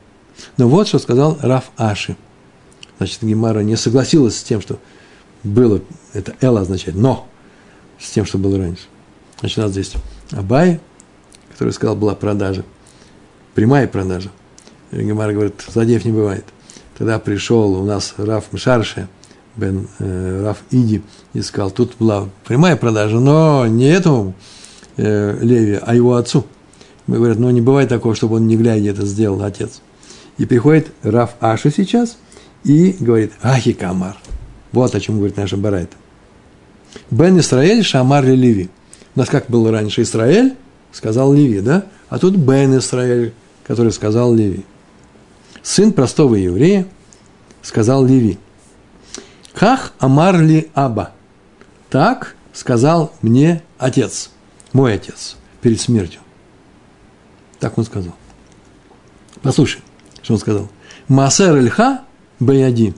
[0.57, 2.17] Но вот что сказал Раф Аши–
[2.99, 4.79] Значит, Гемара не согласилась с тем, что
[5.45, 5.81] было,
[6.13, 7.29] это Эла означает, но
[7.99, 8.83] с тем, что было раньше.
[9.41, 9.93] Значит, у нас здесь
[10.33, 10.81] Абай,
[11.53, 12.65] который сказал, была продажа,
[13.55, 14.31] прямая продажа.
[14.93, 16.45] Гемара говорит, злодеев не бывает.
[16.97, 19.09] Тогда пришел у нас Раф Мшарше,
[19.57, 21.03] Бен э, Раф Иди,
[21.35, 24.35] и сказал, тут была прямая продажа, но не этому
[24.97, 26.45] э, Леви, а его отцу.
[27.07, 29.81] Мы говорят, ну не бывает такого, чтобы он не глядя это сделал, отец.
[30.39, 32.17] И приходит Раф Аша сейчас–
[32.65, 34.17] и говорит, ахи камар.
[34.73, 35.97] Вот о чем говорит наша Барайта.
[37.11, 38.71] Бен Исраэль Шамар Леви.
[39.15, 40.55] У нас как было раньше Израиль,
[40.93, 41.87] сказал Леви, да?
[42.09, 43.33] А тут Бен Израиль,
[43.67, 44.65] который сказал Леви.
[45.63, 46.87] Сын простого еврея
[47.63, 48.39] сказал Леви.
[49.55, 51.13] Ках амар ли аба?
[51.91, 54.31] Так сказал мне отец,
[54.73, 56.21] мой отец, перед смертью.
[57.59, 58.15] Так он сказал.
[59.43, 59.81] Послушай,
[60.23, 60.69] что он сказал.
[61.09, 62.03] Масер Ильха
[62.39, 62.95] Баяди.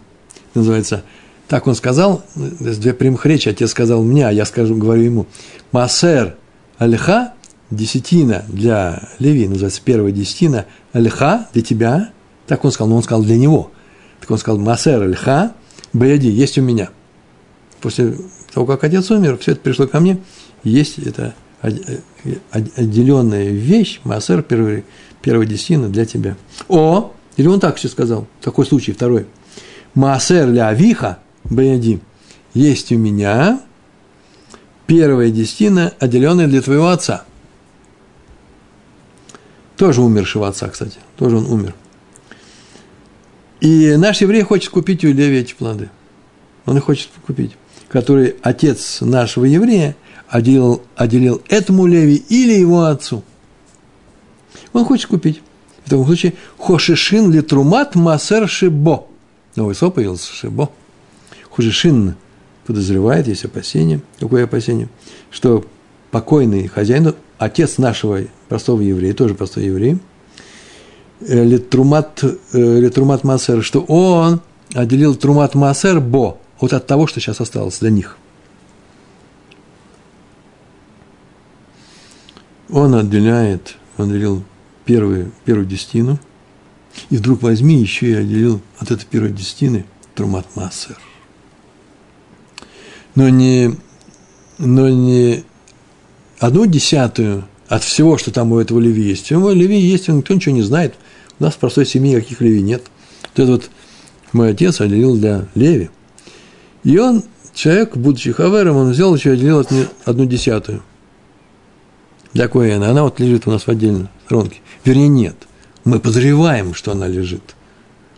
[0.55, 1.05] Называется.
[1.49, 5.27] Так он сказал, две прямых речи, отец сказал мне, а я скажу, говорю ему.
[5.73, 6.37] Масер
[6.79, 7.35] Альха,
[7.71, 12.11] десятина для Леви, называется первая десятина, Альха для тебя,
[12.51, 13.71] так он сказал, но он сказал для него.
[14.19, 15.55] Так он сказал, Масер Альха,
[15.93, 16.89] Баяди, есть у меня.
[17.81, 18.17] После
[18.53, 20.19] того, как отец умер, все это пришло ко мне,
[20.65, 21.37] есть это
[22.51, 24.83] отделенная вещь, Масер, первая,
[25.23, 26.37] первая десятина для тебя.
[26.69, 29.27] О, или он так все сказал, такой случай, второй.
[29.95, 32.01] Маасер ля авиха, баяди,
[32.53, 33.61] есть у меня
[34.89, 37.23] первая десятина, отделенная для твоего отца.
[39.77, 41.77] Тоже умершего отца, кстати, тоже он умер.
[43.61, 45.91] И наш еврей хочет купить у Леви эти плоды.
[46.67, 47.53] Он их хочет купить.
[47.89, 49.97] Который отец нашего еврея
[50.29, 53.23] отделил, отделил этому Леви или его отцу.
[54.73, 55.43] Он хочет купить.
[55.85, 59.07] В таком случае хошишин ли трумат масер шибо.
[59.57, 60.71] Новый слово появилось шибо.
[61.51, 62.15] Хошишин
[62.67, 64.01] подозревает, есть опасение.
[64.21, 64.89] Какое опасение?
[65.31, 65.65] Что
[66.13, 69.99] покойный хозяин, отец нашего простого еврея, тоже простой еврей,
[71.21, 74.41] литрумат, э, литрумат масер, что он
[74.75, 78.17] отделил трумат масер бо, вот от того, что сейчас осталось для них.
[82.71, 84.45] Он отделяет, он отделил
[84.85, 86.19] первую, первую десятину,
[87.11, 90.99] и вдруг возьми еще и отделил от этой первой десятины трумат массер.
[93.15, 93.77] Но не,
[94.59, 95.45] но не
[96.39, 99.31] одну десятую от всего, что там у этого Леви есть.
[99.33, 100.95] У Леви есть, он никто ничего не знает.
[101.41, 102.85] У нас в простой семье каких Леви нет.
[103.23, 103.71] Вот это вот
[104.33, 105.91] мой отец отделил для Леви.
[106.85, 107.25] И он,
[107.55, 109.73] человек, будучи хавером, он взял еще и отделил от
[110.05, 110.83] одну десятую
[112.33, 112.91] для Коэна.
[112.91, 114.61] Она вот лежит у нас в отдельной сторонке.
[114.85, 115.37] Вернее, нет.
[115.85, 117.57] Мы подозреваем, что она лежит.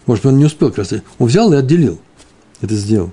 [0.06, 0.92] Может, он не успел как раз.
[1.18, 2.00] Он взял и отделил.
[2.60, 3.12] Это сделал.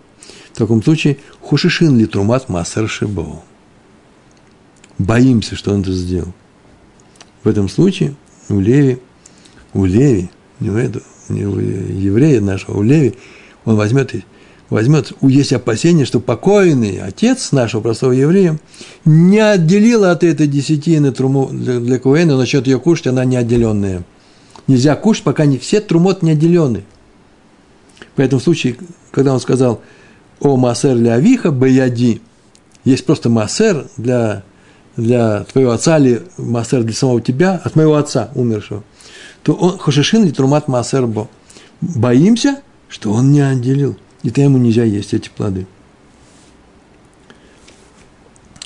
[0.53, 3.43] В таком случае, хушишин ли трумат массер шибо.
[4.97, 6.33] Боимся, что он это сделал.
[7.43, 8.15] В этом случае
[8.49, 8.99] у Леви,
[9.73, 10.29] у Леви,
[10.59, 13.15] не у, этого, не у еврея нашего, у Леви,
[13.65, 14.13] он возьмет
[14.69, 18.59] возьмет, есть опасение, что покойный отец нашего простого еврея
[19.05, 24.03] не отделил от этой десятины труму для, для Куэна, насчет ее кушать, она не отделенная.
[24.67, 26.83] Нельзя кушать, пока не все трумот не отделены.
[28.15, 28.75] В этом случае,
[29.11, 29.81] когда он сказал
[30.39, 32.21] о массер для авиха баяди,
[32.83, 34.43] есть просто массер для,
[34.95, 38.83] для твоего отца или массер для самого тебя, от моего отца умершего,
[39.43, 41.27] то он хошишин ли трумат массер бо.
[41.81, 45.65] Боимся, что он не отделил– и то ему нельзя есть эти плоды.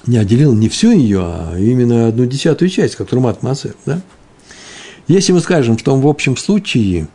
[0.05, 3.75] Не отделил не всю ее, а именно одну десятую часть, как Трумат Масер.
[3.85, 4.01] Да?
[5.07, 7.07] Если мы скажем, что в общем случае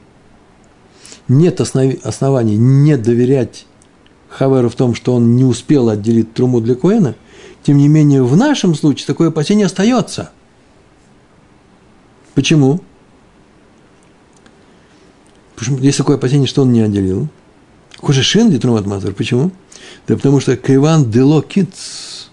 [1.27, 3.67] нет оснований не доверять
[4.31, 7.15] Хаверу в том, что он не успел отделить труму для Коэна,
[7.63, 10.31] тем не менее в нашем случае такое опасение остается.
[12.35, 12.81] Почему?
[15.59, 17.29] Потому что есть такое опасение, что он не отделил.
[17.97, 19.13] Кушашин Дитрумат Мазар.
[19.13, 19.51] Почему?
[20.07, 22.29] Да потому что Кайван Дело Китс.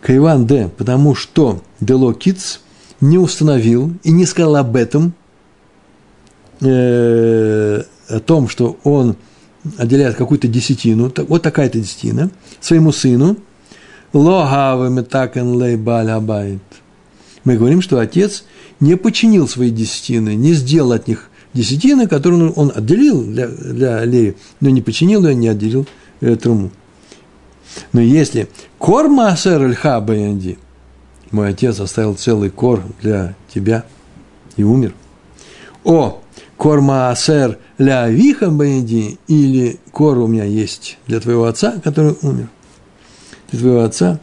[0.00, 0.68] Кайван Д.
[0.76, 2.58] Потому что Дело Китс
[3.00, 5.14] не установил и не сказал об этом,
[6.60, 9.14] э, о том, что он
[9.78, 13.36] отделяет какую-то десятину, вот такая-то десятина, своему сыну,
[14.12, 16.58] логавы метакен лейбаль.
[17.44, 18.42] Мы говорим, что отец
[18.80, 24.36] не починил свои десятины, не сделал от них десятины, которую он отделил для, для Леви,
[24.60, 25.86] но не починил ее, не отделил
[26.20, 26.70] э, труму.
[27.92, 30.58] Но если кор маасер льха баянди,
[31.30, 33.84] мой отец оставил целый кор для тебя
[34.56, 34.94] и умер.
[35.84, 36.22] О,
[36.56, 42.48] кор маасер ля виха баянди, или кор у меня есть для твоего отца, который умер.
[43.50, 44.20] Для твоего отца,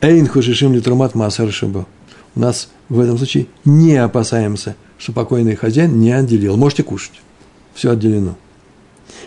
[0.00, 1.86] эйн хушишим литрумат маасер шиба.
[2.34, 6.56] У нас в этом случае не опасаемся– что покойный хозяин не отделил.
[6.56, 7.14] Можете кушать.
[7.74, 8.36] Все отделено.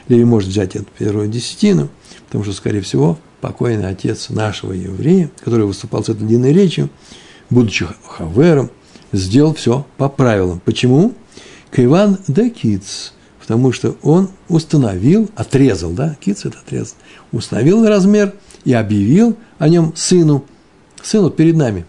[0.07, 1.89] Или может взять эту первую десятину,
[2.27, 6.89] потому что, скорее всего, покойный отец нашего еврея, который выступал с этой длинной речью,
[7.49, 8.69] будучи хавером,
[9.11, 10.61] сделал все по правилам.
[10.63, 11.13] Почему?
[11.71, 16.95] Кайван да киц, потому что он установил, отрезал, да, киц это отрезал,
[17.31, 18.33] установил размер
[18.63, 20.45] и объявил о нем сыну,
[21.01, 21.85] сын вот перед нами.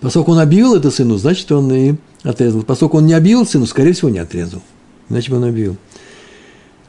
[0.00, 2.62] Поскольку он объявил это сыну, значит, он и отрезал.
[2.62, 4.62] Поскольку он не объявил сыну, скорее всего, не отрезал.
[5.08, 5.76] Иначе бы он объявил.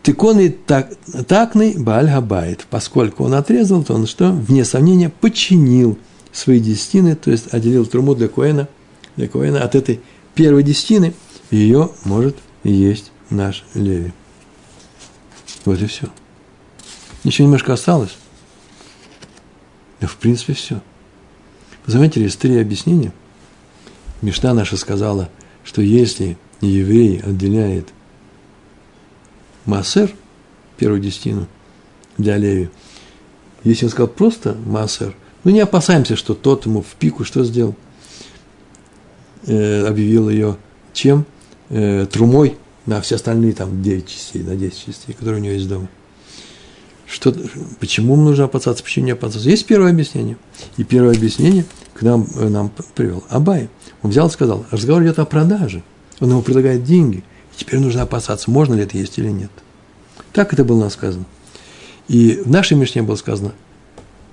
[0.04, 0.93] Тиконы так,
[1.28, 2.65] такный Бааль Габайт.
[2.69, 4.32] Поскольку он отрезал, то он что?
[4.32, 5.98] Вне сомнения, починил
[6.32, 8.67] свои десятины, то есть отделил труму для Коэна,
[9.15, 10.02] для Коэна от этой
[10.36, 11.13] первой десятины,
[11.52, 14.12] ее может есть наш Леви.
[15.65, 16.08] Вот и все.
[17.24, 18.17] Еще немножко осталось.
[20.02, 20.82] В принципе все.
[21.86, 23.13] Заметили, есть три объяснения.
[24.23, 25.29] Мечта наша сказала,
[25.65, 27.89] что если еврей отделяет
[29.65, 30.13] Массер,
[30.77, 31.45] первую десятину,
[32.17, 32.69] для Леви,
[33.65, 37.75] если он сказал просто Массер, ну не опасаемся, что тот ему в пику что сделал?
[39.45, 40.55] Э, объявил ее
[40.93, 41.25] чем?
[41.67, 42.55] Э, трумой
[42.86, 45.89] на все остальные там 9 частей, на 10 частей, которые у него есть дома.
[47.05, 47.36] Что,
[47.81, 49.49] почему нужно опасаться, почему не опасаться?
[49.49, 50.38] Есть первое объяснение.
[50.77, 53.69] И первое объяснение к нам, э, нам привел Абай.
[54.01, 55.84] Он взял и сказал, разговор идет о продаже.
[56.19, 57.23] Он ему предлагает деньги.
[57.56, 59.51] Теперь нужно опасаться, можно ли это есть или нет.
[60.32, 61.25] Так это было нам сказано.
[62.08, 63.53] И в нашей Мишне было сказано,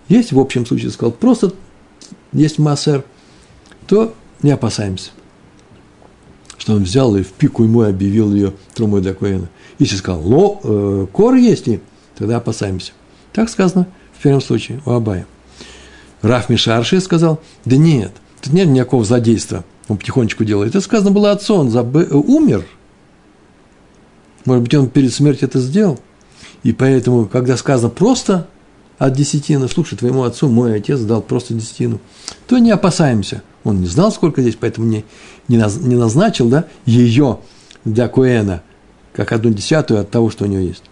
[0.09, 1.53] есть в общем случае, сказал, просто
[2.33, 3.05] есть массер,
[3.87, 5.11] то не опасаемся
[6.61, 9.49] что он взял и в пику ему объявил ее трумой для Коэна.
[9.79, 11.81] Если сказал, ло, э, кор есть, и
[12.17, 12.93] тогда опасаемся.
[13.33, 13.87] Так сказано
[14.19, 15.27] в первом случае у Абая.
[16.23, 20.71] Раф Мишарши сказал, да нет, тут нет никакого злодейства, он потихонечку делает.
[20.71, 22.67] Это сказано было отцу, он забы, э, умер.
[24.45, 25.99] Может быть, он перед смертью это сделал.
[26.63, 28.47] И поэтому, когда сказано просто
[28.99, 32.01] от десятины, слушай, твоему отцу мой отец дал просто десятину,
[32.47, 33.43] то не опасаемся.
[33.65, 35.05] Он не знал, сколько здесь, поэтому не,
[35.49, 37.41] не, наз, не назначил да, ее
[37.85, 38.63] для Коэна,
[39.15, 40.85] как одну десятую от того, что у него есть.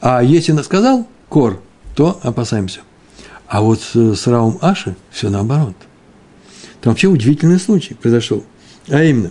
[0.00, 1.60] А если сказал Кор,
[1.94, 2.80] то опасаемся.
[3.52, 5.74] А вот с, с Раум Аши все наоборот.
[6.80, 8.44] Там вообще удивительный случай произошел.
[8.88, 9.30] А именно,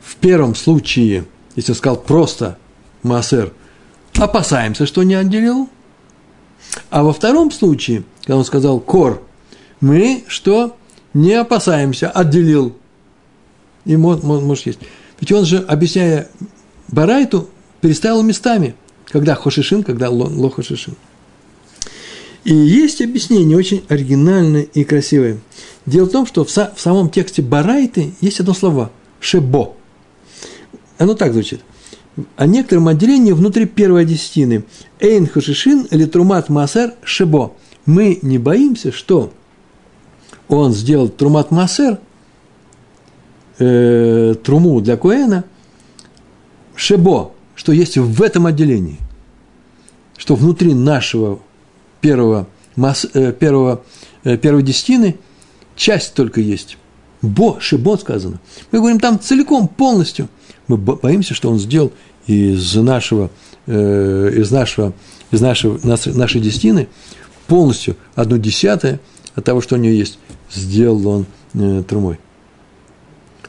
[0.00, 1.24] в первом случае,
[1.56, 2.56] если сказал просто
[3.02, 3.52] Маасер,
[4.16, 5.68] опасаемся, что не отделил.
[6.90, 9.24] А во втором случае, когда он сказал Кор,
[9.80, 10.76] мы что?
[11.12, 12.76] Не опасаемся, отделил
[13.84, 14.78] и может, есть.
[15.18, 16.28] Ведь он же, объясняя
[16.86, 20.94] Барайту, переставил местами, когда Хошишин, когда Ло Хошишин.
[22.44, 25.38] И есть объяснение очень оригинальное и красивое.
[25.86, 29.74] Дело в том, что в, в самом тексте Барайты есть одно слово– «шебо».
[30.98, 31.60] Оно так звучит.
[32.36, 34.64] О некотором отделении внутри первой десятины–
[35.00, 37.52] «эйн хошишин» или «трумат масер шебо».
[37.86, 39.32] Мы не боимся, что
[40.48, 41.98] он сделал трумат масер
[43.58, 45.44] э, труму для Коэна,
[46.74, 48.98] шебо, что есть в этом отделении,
[50.16, 51.40] что внутри нашего
[52.00, 53.82] первого, масс, э, первого,
[54.24, 55.16] э, первой десятины
[55.76, 56.78] часть только есть.
[57.22, 58.40] Бо, шебо сказано.
[58.70, 60.28] Мы говорим там целиком, полностью.
[60.68, 61.92] Мы боимся, что он сделал
[62.26, 63.30] из нашего,
[63.66, 64.92] э, из нашего,
[65.30, 66.88] из нашего, нашей десятины
[67.46, 69.00] полностью одну десятое
[69.34, 70.18] от того, что у него есть,
[70.50, 71.26] сделал он
[71.84, 72.18] трумой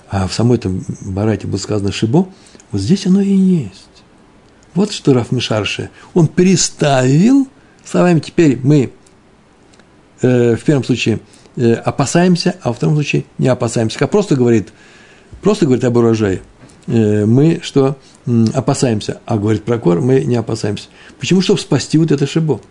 [0.09, 2.27] а в самой этом барате было сказано шибо,
[2.71, 3.85] вот здесь оно и есть.
[4.73, 5.89] Вот что Раф Мишарше.
[6.13, 7.47] Он переставил
[7.84, 8.92] словами теперь мы
[10.22, 11.20] э, в первом случае
[11.56, 14.00] э, опасаемся, а во втором случае не опасаемся.
[14.00, 14.70] Как просто говорит,
[15.42, 16.42] просто говорит об урожае.
[16.88, 17.98] Э, мы что
[18.54, 20.88] опасаемся, а говорит про кор, мы не опасаемся.
[21.20, 21.42] Почему?
[21.42, 22.62] Чтобы спасти вот это шибо.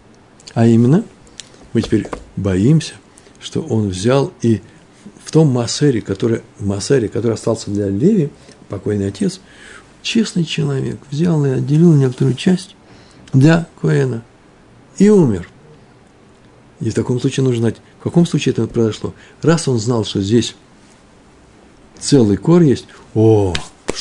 [0.55, 1.05] А именно,
[1.73, 2.95] мы теперь боимся,
[3.41, 4.61] что он взял и
[5.25, 8.31] в том Массере, который, Массере, который остался для Леви,
[8.69, 9.41] покойный отец,
[10.03, 12.75] честный человек, взял и отделил некоторую часть
[13.33, 14.23] для Коэна
[14.99, 15.49] и умер.
[16.81, 19.15] И в таком случае нужно знать, в каком случае это произошло.
[19.43, 20.55] Раз он знал, что здесь
[21.99, 23.53] целый кор есть, о,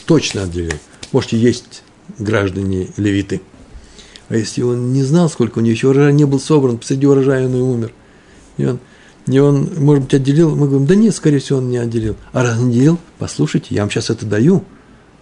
[0.06, 0.78] точно отделил.
[1.12, 1.84] Можете есть
[2.20, 3.42] граждане левиты.
[4.30, 7.46] А если он не знал, сколько у него еще урожай не был собран, посреди урожая
[7.46, 7.94] он и умер.
[8.58, 8.80] И он
[9.28, 12.16] и он, может быть, отделил, мы говорим, да нет, скорее всего, он не отделил.
[12.32, 14.64] А раз не отделил, послушайте, я вам сейчас это даю,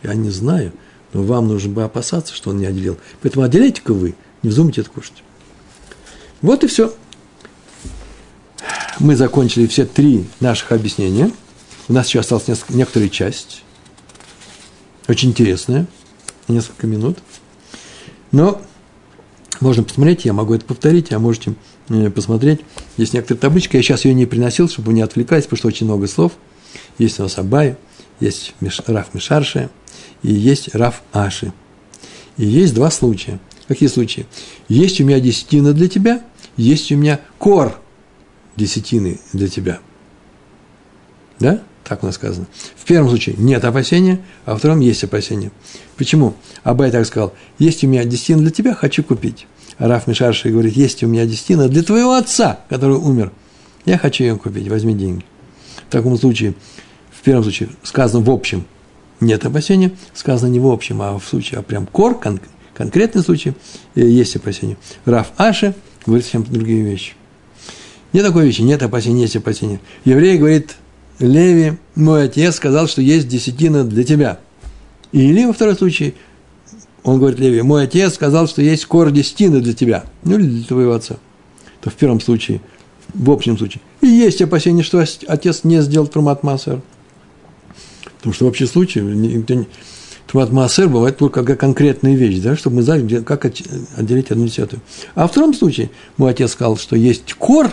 [0.04, 0.74] я не знаю,
[1.12, 2.98] но вам нужно бы опасаться, что он не отделил.
[3.24, 5.24] Поэтому отделяйте-ка вы, не вздумайте это кушать.
[6.46, 6.94] Вот и все.
[9.00, 11.32] Мы закончили все три наших объяснения.
[11.88, 13.64] У нас еще осталась некоторая часть,
[15.08, 15.86] очень интересная,
[16.48, 17.20] несколько минут.
[18.32, 18.62] Но
[19.60, 21.56] можно посмотреть, я могу это повторить, а можете
[21.90, 22.62] Э, посмотреть.
[22.98, 26.08] Есть некоторая табличка, я сейчас ее не приносил, чтобы не отвлекались, потому что очень много
[26.08, 26.32] слов.
[26.98, 27.76] Есть у нас Абай,
[28.20, 28.56] есть
[28.88, 29.70] Раф Мишарши,
[30.24, 31.54] и есть Раф Аши.
[32.38, 33.40] И есть два случая.
[33.68, 34.26] Какие случаи?
[34.68, 36.24] Есть у меня десятина для тебя,
[36.58, 37.80] есть у меня кор
[38.56, 39.80] десятины для тебя.
[41.40, 41.62] Да?
[41.84, 42.48] Так у нас сказано.
[42.76, 45.52] В первом случае нет опасения, а во втором есть опасения.
[45.98, 46.34] Почему?
[46.64, 49.46] Абай так сказал, есть у меня десятина для тебя, хочу купить.
[49.78, 53.32] А Раф Мишарши говорит, есть у меня десятина для твоего отца, который умер.
[53.86, 55.24] Я хочу ее купить, возьми деньги.
[55.88, 56.56] В таком случае,
[57.12, 58.66] в первом случае сказано в общем,
[59.20, 62.40] нет опасения, сказано не в общем, а в случае, а прям кор, кон,
[62.74, 63.54] конкретный случай,
[63.94, 64.78] есть опасения.
[65.06, 65.76] Раф Аши
[66.06, 67.14] говорит совсем другие вещи.
[68.14, 69.80] Нет такой вещи, нет опасения, есть опасения.
[70.06, 70.76] Еврей говорит,
[71.20, 74.40] Леви, мой отец сказал, что есть десятина для тебя.
[75.12, 76.14] Или во втором случае,
[77.04, 80.64] он говорит Леви, мой отец сказал, что есть кор десятины для тебя, ну или для
[80.66, 81.18] твоего отца.
[81.82, 82.62] То в первом случае,
[83.14, 86.82] в общем случае, и есть опасение, что отец не сделал трумат массер.
[88.18, 89.04] Потому что в общем случае
[90.44, 94.46] трумат массер бывает только как конкретная вещь, да, чтобы мы знали, где, как отделить одну
[94.46, 94.82] десятую.
[95.14, 97.72] А в втором случае мой отец сказал, что есть кор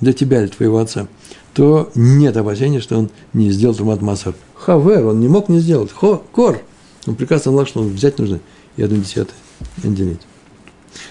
[0.00, 1.08] для тебя или твоего отца–
[1.58, 4.32] то нет опасения, что он не сделал Трумат Масар.
[4.54, 5.90] Хавер, он не мог не сделать.
[5.90, 6.62] Хо, кор.
[7.04, 8.38] Он прекрасно знал, что он взять нужно
[8.76, 9.34] и одну десятую
[9.82, 10.20] отделить.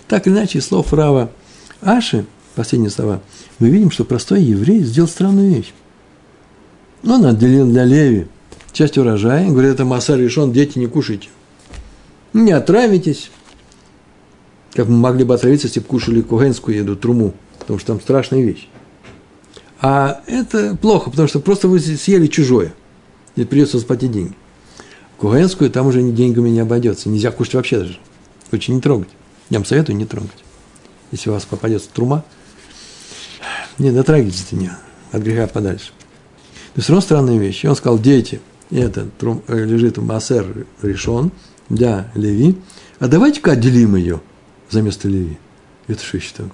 [0.08, 1.32] Так или иначе, слов Рава
[1.82, 2.26] Аши,
[2.56, 3.20] последние слова,
[3.60, 5.74] мы видим, что простой еврей сделал странную вещь.
[7.06, 8.28] Он отделил для Леви
[8.78, 11.30] часть урожая, говорит, это Масар решен, дети не кушайте.
[12.34, 13.32] Не отравитесь,
[14.73, 18.43] как мы могли бы отравиться, если бы кушали кугенскую еду, труму, потому что там страшная
[18.43, 18.67] вещь.
[19.82, 22.73] А это плохо, потому что просто вы съели чужое.
[23.36, 24.34] И придется заплатить деньги.
[25.17, 27.09] Кугаенскую там уже деньгами не обойдется.
[27.09, 27.97] Нельзя кушать вообще даже.
[28.51, 29.09] Лучше не трогать.
[29.49, 30.43] Я вам советую не трогать.
[31.11, 32.23] Если у вас попадется трума,
[33.78, 34.78] не дотрагивайтесь до нее.
[35.11, 35.91] От греха подальше.
[36.75, 37.63] Но все равно странная вещь.
[37.63, 38.41] И он сказал, дети,
[38.72, 41.32] это трум, э, лежит в Массер решен
[41.70, 42.57] для Леви,
[42.99, 44.22] а давайте-ка отделим ее
[44.70, 45.38] за место Леви.
[45.88, 46.51] Это что еще такое?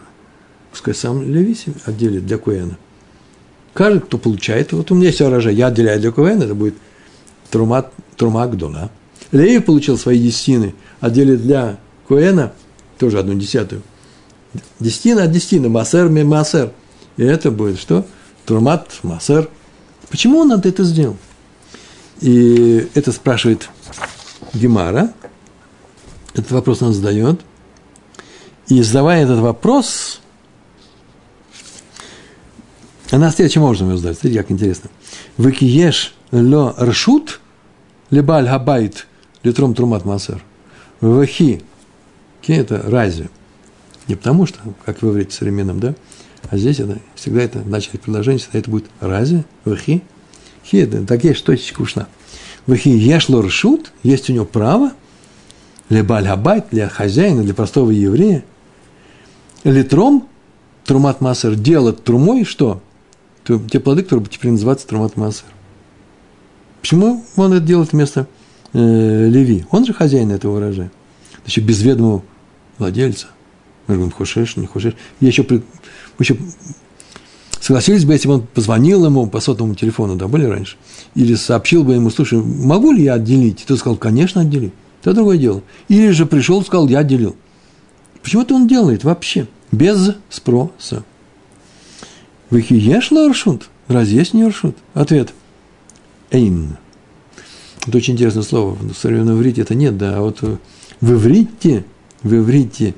[0.71, 2.77] Пускай сам Леви отделит для Куэна.
[3.73, 6.75] Каждый, кто получает, вот у меня есть урожай, я отделяю для КВН, это будет
[7.49, 8.91] трума, трума гдола.
[9.31, 12.53] Леви получил свои десятины, отделит для Куэна
[12.99, 13.81] тоже одну десятую.
[14.79, 16.71] Десятина от десятины, массер ми массер.
[17.17, 18.05] И это будет что?
[18.45, 19.49] Трумат массер.
[20.09, 21.17] Почему он это сделал?
[22.23, 23.69] И это спрашивает
[24.53, 25.13] Гемара.
[26.33, 27.41] Этот вопрос он задает.
[28.69, 30.21] И задавая этот вопрос,
[33.11, 34.17] она следующим образом ее задает.
[34.17, 34.89] Смотрите, как интересно.
[35.35, 37.41] Выкиеш ло ршут,
[38.09, 39.05] лебаль габайт,
[39.43, 40.41] литром трумат масер.
[41.01, 41.61] Вахи.
[42.41, 43.29] Ки это разве?
[44.07, 45.93] Не потому что, как вы говорите современном, да?
[46.49, 49.43] А здесь это всегда это в начале предложения, всегда это будет разве?
[49.65, 50.03] Вахи.
[50.63, 52.07] Такие точечка ушна.
[52.65, 54.93] Вахи ешло ршут, есть у него право,
[55.89, 58.43] лебаль габайт, для хозяина, для простого еврея,
[59.63, 60.27] литром
[60.85, 62.81] трумат массер делать трумой что?
[63.43, 65.45] то те плоды, которые теперь называются Трамат Маасер.
[66.81, 68.27] Почему он это делает вместо
[68.73, 69.65] э, Леви?
[69.71, 70.91] Он же хозяин этого урожая.
[71.43, 72.23] Значит, без ведомого
[72.77, 73.27] владельца.
[73.87, 74.95] Мы говорим, хошеш, не хошеш.
[75.19, 75.45] Я еще,
[76.19, 76.37] еще
[77.63, 80.75] согласились бы, если бы он позвонил ему по сотовому телефону, да, были раньше,
[81.15, 83.61] или сообщил бы ему, слушай, могу ли я отделить?
[83.61, 84.73] И тот сказал, конечно, отдели.
[85.01, 85.61] Это другое дело.
[85.87, 87.37] Или же пришел сказал, я отделил.
[88.21, 89.47] Почему это он делает вообще?
[89.71, 91.05] Без спроса.
[92.51, 93.69] Вихи еш ларшут?
[93.87, 94.75] Разве есть не ршут?
[94.93, 95.33] Ответ.
[96.31, 96.77] Эйн.
[97.87, 98.75] Это очень интересное слово.
[98.75, 100.17] В современном иврите это нет, да.
[100.17, 101.85] А вот в иврите,
[102.23, 102.93] в иврите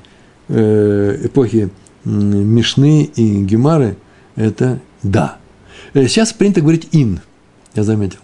[0.48, 1.70] э, эпохи
[2.04, 3.96] Мишны и Гемары
[4.36, 5.38] это да.
[5.94, 7.20] Э, сейчас принято говорить ин,
[7.74, 8.18] я заметил.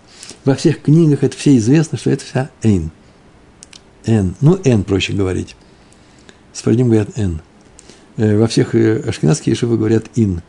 [0.44, 2.90] Во всех книгах это все известно, что это вся эйн.
[4.06, 4.34] Н.
[4.40, 5.56] Ну, Н проще говорить.
[6.52, 7.40] Сфардим говорят Н.
[8.16, 10.42] Э, во всех ашкенадских ешивы говорят ин.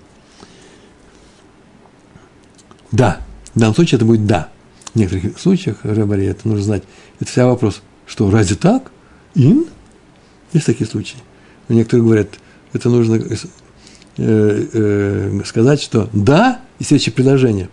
[2.91, 3.21] Да.
[3.53, 4.49] В данном случае это будет да.
[4.93, 6.83] В некоторых случаях, Рабари, это нужно знать.
[7.19, 8.91] Это вся вопрос, что разве так?
[9.35, 9.65] Ин?
[10.51, 11.17] Есть такие случаи.
[11.67, 12.29] Но некоторые говорят,
[12.73, 13.19] это нужно
[14.17, 17.69] э, э, сказать, что да, и следующее предложение.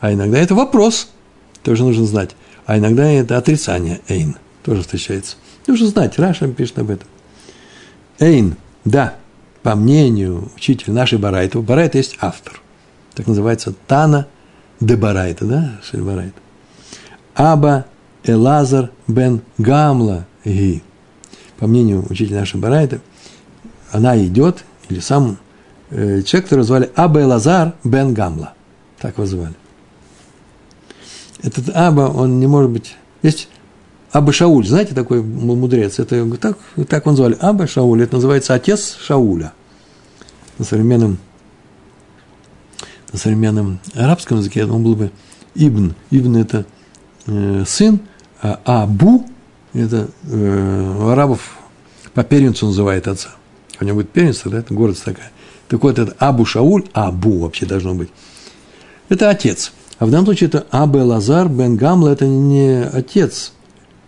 [0.00, 1.08] А иногда это вопрос,
[1.62, 2.30] тоже нужно знать.
[2.66, 5.36] А иногда это отрицание, эйн, тоже встречается.
[5.66, 7.08] Нужно знать, Раша пишет об этом.
[8.18, 9.14] Эйн, да,
[9.62, 12.60] по мнению учителя нашей Барайта, у Барайта есть автор.
[13.14, 14.26] Так называется Тана
[14.80, 16.34] Дебарайта, да, Шельбарайта.
[17.34, 17.86] Аба
[18.24, 20.82] Элазар бен Гамла Ги.
[21.58, 23.00] По мнению учителя нашего Барайта,
[23.90, 25.38] она идет, или сам
[25.90, 28.54] э, человек, которого звали Аба Элазар бен Гамла.
[28.98, 29.54] Так его звали.
[31.42, 32.96] Этот Аба, он не может быть...
[33.22, 33.48] Есть
[34.12, 36.56] Аба Шауль, знаете, такой мудрец, это так,
[36.88, 39.52] так он звали, Аба Шауль, это называется отец Шауля.
[40.56, 41.18] На современном
[43.14, 45.12] на современном арабском языке он был бы
[45.54, 45.94] Ибн.
[46.10, 46.66] Ибн– это
[47.26, 48.00] э, сын,
[48.42, 49.24] а Абу–
[49.72, 51.58] это э, у арабов
[52.12, 53.30] по первенцу называет отца.
[53.80, 55.30] У него будет первенство, да, это город такая.
[55.68, 58.10] Так вот, это Абу Шауль, Абу вообще должно быть.
[59.08, 59.72] Это отец.
[59.98, 63.52] А в данном случае это Абе Лазар бен Гамла, это не отец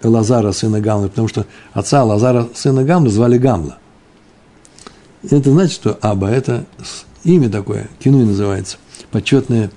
[0.02, 3.78] Лазара, сына Гамла, потому что отца Лазара, сына Гамла, звали Гамла.
[5.30, 6.66] Это значит, что Аба– это
[7.24, 8.76] имя такое, кинуй называется,
[9.10, 9.70] почетное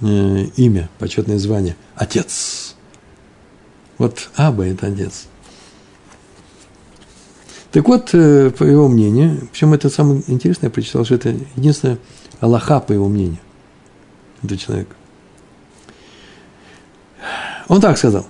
[0.00, 2.76] э, имя, почетное звание– отец.
[3.98, 5.26] Вот Аба– это отец.
[7.76, 11.98] Так вот, э, по его мнению, причем это самое интересное, я прочитал, что это единственное
[12.40, 13.36] Аллаха, по его мнению,
[14.42, 14.88] это человек.
[17.68, 18.26] Он так сказал.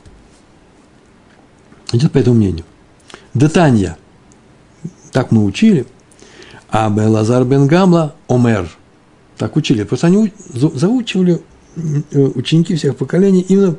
[1.92, 2.64] Идет по этому мнению.
[3.34, 3.96] Детанья.
[5.12, 5.86] Так мы учили.
[6.68, 8.68] А Лазар бен Гамла Омер.
[9.38, 9.84] Так учили.
[9.84, 11.40] Просто они заучивали
[12.10, 13.76] э, ученики всех поколений именно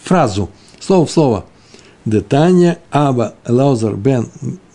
[0.00, 1.44] фразу, слово в слово.
[2.04, 4.30] Детанья Аба Лазар бен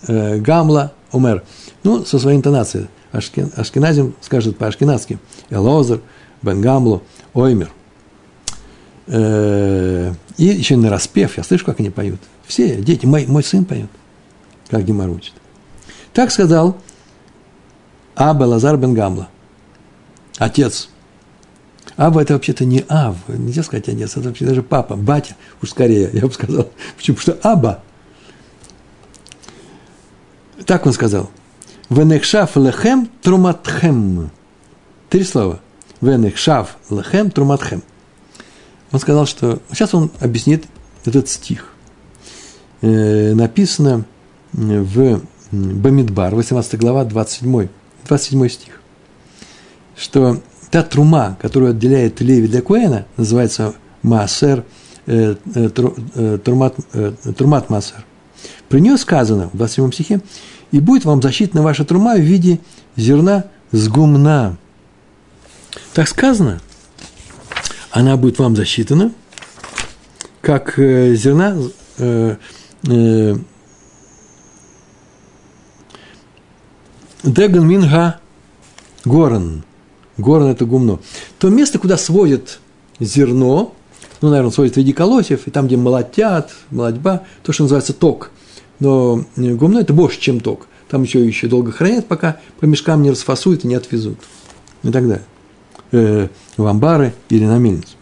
[0.07, 1.43] э, Гамла Омер.
[1.83, 2.87] Ну, со своей интонацией.
[3.11, 5.19] Ашкен, Ашкеназим скажет по-ашкенадски.
[5.49, 6.01] Элозер,
[6.41, 7.71] Бен Гамлу, Оймер.
[9.07, 12.19] Э, и еще на распев, я слышу, как они поют.
[12.45, 13.89] Все дети, мой, мой сын поет,
[14.69, 15.33] как Гимар учит.
[16.13, 16.77] Так сказал
[18.15, 19.29] Аба Лазар Бен Гамла,
[20.37, 20.89] отец.
[21.97, 26.09] Аба это вообще-то не Ав, нельзя сказать отец, это вообще даже папа, батя, уж скорее,
[26.13, 26.69] я бы сказал.
[26.97, 27.17] Почему?
[27.17, 27.83] Потому что Аба.
[30.65, 31.29] Так он сказал.
[31.89, 34.31] Венехшав лехем труматхем.
[35.09, 35.59] Три слова.
[36.01, 37.83] Венехшав лехем труматхем
[38.91, 39.59] он сказал, что...
[39.71, 40.65] Сейчас он объяснит
[41.05, 41.67] этот стих.
[42.81, 44.05] Э, написано
[44.53, 47.67] в Бамидбар, 18 глава, 27,
[48.07, 48.81] 27 стих,
[49.95, 54.65] что та трума, которую отделяет Леви для Куэна, называется Маасер,
[55.05, 55.69] э, э,
[56.15, 57.13] э, трумат, э,
[57.69, 58.05] Маасер.
[58.69, 60.21] При нее сказано в 27 стихе,
[60.71, 62.59] «И будет вам защитна ваша трума в виде
[62.95, 64.57] зерна с гумна».
[65.93, 66.61] Так сказано–
[67.91, 69.11] она будет вам засчитана,
[70.39, 71.57] как э, зерна
[71.97, 72.37] э,
[72.87, 73.35] э,
[77.23, 78.19] Деган Минга
[79.03, 79.63] Горан.
[80.17, 80.99] Горан– это гумно.
[81.37, 82.59] То место, куда сводят
[82.99, 83.75] зерно,
[84.21, 88.31] ну, наверное, сводят в виде колосьев, и там, где молотят, молотьба, то, что называется ток.
[88.79, 90.67] Но э, гумно– это больше, чем ток.
[90.89, 94.19] Там еще, еще долго хранят, пока по мешкам не расфасуют и не отвезут.
[94.83, 95.25] И так далее.
[95.91, 97.95] Э, в амбары или на мельницу.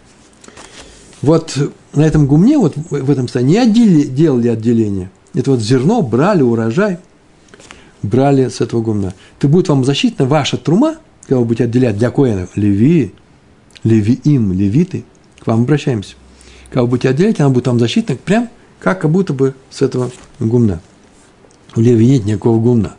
[1.21, 1.57] Вот
[1.93, 5.11] на этом гумне, вот в этом стане, не отдели, делали отделение.
[5.33, 6.97] Это вот зерно брали, урожай,
[8.01, 9.13] брали с этого гумна.
[9.39, 10.97] Ты будет вам защитна ваша трума,
[11.27, 13.13] вы будете отделять для коинов, леви,
[13.83, 15.03] левиим, левиты,
[15.53, 16.15] вам обращаемся.
[16.69, 20.81] Когда вы будете отделять, она будет вам защитна, прям как будто бы с этого гумна.
[21.75, 22.95] У леви нет никакого гумна.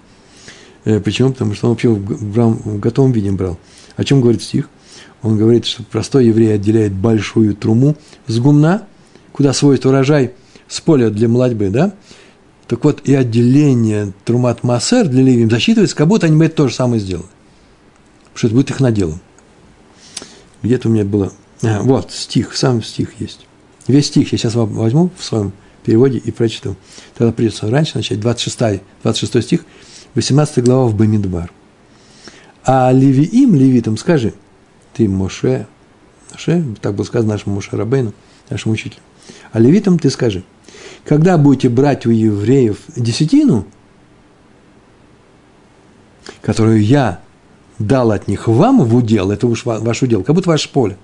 [0.84, 1.32] Э, почему?
[1.32, 3.58] Потому что он вообще в готовом виде брал.
[3.96, 4.68] О чем говорит стих?
[5.22, 7.96] Он говорит, что простой еврей отделяет большую труму
[8.26, 8.86] с гумна,
[9.32, 10.32] куда сводит урожай
[10.68, 11.92] с поля для молодьбы, да?
[12.66, 16.68] Так вот, и отделение трумат массер для левим засчитывается, как будто они бы это то
[16.68, 17.26] же самое сделали.
[18.32, 19.20] Потому что это будет их наделом.
[20.62, 21.32] Где-то у меня было...
[21.62, 23.46] А, вот, стих, сам стих есть.
[23.86, 25.52] Весь стих я сейчас возьму в своем
[25.84, 26.76] переводе и прочту.
[27.16, 29.64] Тогда придется раньше начать, 26, 26 стих,
[30.14, 31.50] 18 глава в Бамидбар.
[32.64, 34.34] А левиим, левитам, скажи–
[34.94, 35.66] ты Моше,
[36.32, 38.12] Моше, так было сказано нашему Моше Рабейну,
[38.48, 39.00] нашему учителю.
[39.52, 40.44] А левитам ты скажи,
[41.04, 43.64] когда будете брать у евреев десятину,
[46.42, 47.20] которую я
[47.78, 50.96] дал от них вам в удел, это уж ваш удел, как будто ваше поле,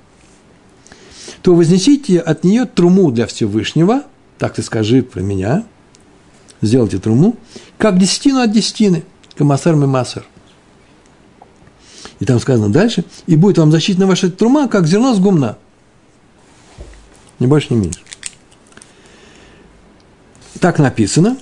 [1.47, 4.03] то вознесите от нее труму для Всевышнего,
[4.37, 5.65] так ты скажи про меня,
[6.61, 7.37] сделайте труму,
[7.79, 9.05] как десятину от десятины,
[9.37, 10.25] камасар мемасар.
[12.19, 15.57] И там сказано дальше, и будет вам защитна ваша трума, как зерно с гумна.
[17.39, 18.01] Не больше, не меньше.
[20.59, 21.37] Так написано.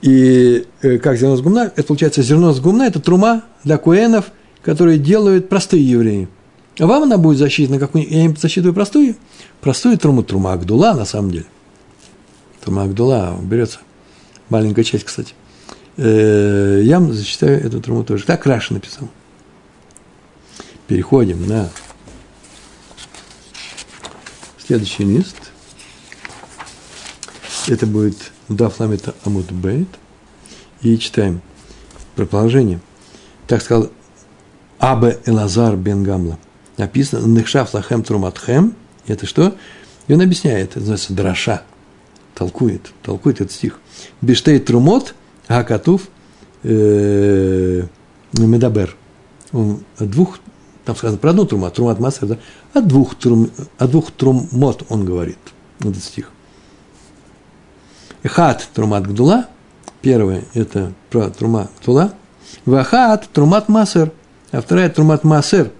[0.00, 4.32] И э, как зерно с гумна, это получается зерно с гумна, это трума для куэнов,
[4.60, 6.28] которые делают простые евреи.
[6.78, 9.16] Вам она будет защитна, как я им засчитываю простую,
[9.60, 11.46] простую труму, трума Агдула на самом деле.
[12.62, 13.80] Трума Агдула берется,
[14.48, 15.34] маленькая часть, кстати.
[15.96, 18.24] Э, я вам зачитаю эту труму тоже.
[18.24, 19.08] Так Раша написал
[20.92, 21.70] переходим на
[24.58, 25.36] следующий лист.
[27.66, 29.88] Это будет Дафламета Амут Бейт.
[30.82, 31.40] И читаем
[32.14, 32.78] предположение.
[33.46, 33.90] Так сказал
[34.78, 36.38] Абе Элазар бен Гамла.
[36.76, 38.74] Написано Нехшав лахем труматхем.
[39.06, 39.54] Это что?
[40.06, 41.62] И он объясняет, это называется драша.
[42.34, 43.78] Толкует, толкует этот стих.
[44.20, 45.14] Биштей трумот,
[45.48, 46.08] гакатув,
[46.62, 47.82] э,
[48.32, 48.96] медабер.
[49.52, 50.38] Он двух,
[50.84, 52.38] там сказано про одну трумат, трумат массер, да?
[52.72, 55.38] О двух, трум, о двух трумот он говорит,
[55.80, 56.30] этот стих.
[58.22, 59.46] Эхат трумат гдула,
[60.00, 62.14] первое– это про трума гдула,
[62.64, 64.12] вахат трумат массер,
[64.52, 65.70] а вторая трумат массер,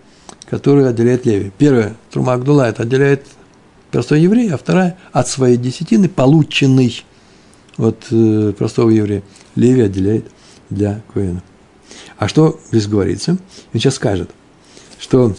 [0.52, 1.50] которую отделяет Леви.
[1.56, 3.24] Первая трума гдула– это отделяет
[3.90, 7.06] простой еврей, а вторая– от своей десятины, полученный
[7.78, 9.22] от э, простого еврея.
[9.56, 10.26] Леви отделяет
[10.68, 11.42] для Коэна.
[12.18, 13.30] А что здесь говорится?
[13.72, 14.30] Он сейчас скажет,
[14.98, 15.34] что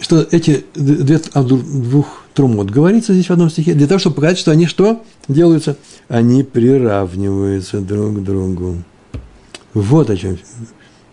[0.00, 4.38] что эти две, а, двух трумот говорится здесь в одном стихе, для того, чтобы показать,
[4.38, 5.76] что они что делаются?
[6.08, 8.78] Они приравниваются друг к другу.
[9.72, 10.36] Вот о чем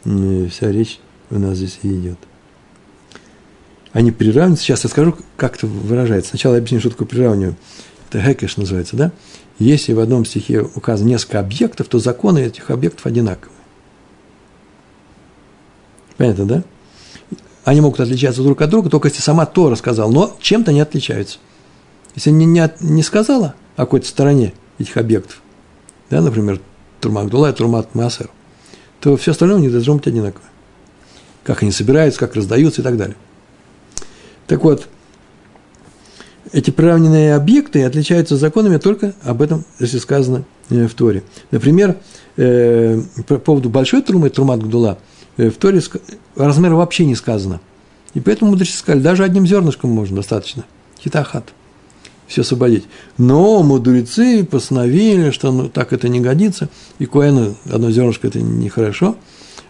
[0.04, 2.18] вся речь у нас здесь и идет.
[3.94, 4.64] Они приравниваются.
[4.66, 6.32] Сейчас я скажу, как это выражается.
[6.32, 7.58] Сначала я объясню, что такое приравнивание.
[8.10, 9.12] Это хекеш называется, да?
[9.60, 13.58] Если в одном стихе указано несколько объектов, то законы этих объектов одинаковые.
[16.18, 16.64] Понятно, да?
[17.64, 21.40] Они могут отличаться друг от друга, только если сама Тора сказала, но чем-то не отличаются.
[22.16, 25.42] Если не, не, не сказала о какой-то стороне этих объектов,
[26.10, 26.62] да, например,
[27.02, 28.30] Турмак Дулай, Турмат Масер,
[29.00, 30.50] то все остальное у них должно быть одинаковое.
[31.44, 33.16] Как они собираются, как раздаются и так далее.
[34.48, 34.88] Так вот,
[36.54, 41.24] эти приравненные объекты отличаются законами только об этом, если сказано э, в Торе.
[41.52, 41.98] Например,
[42.38, 44.98] э, по поводу большой трумы, трумат гдула,
[45.36, 45.82] э, в Торе
[46.36, 47.60] размер вообще не сказано.
[48.14, 50.66] И поэтому мудрецы сказали, даже одним зернышком можно достаточно.
[51.00, 51.54] Хитахат.
[52.28, 52.86] Все освободить.
[53.18, 56.70] Но мудрецы постановили, что ну, так это не годится,
[57.00, 59.16] и Коэну одно зернышко это нехорошо,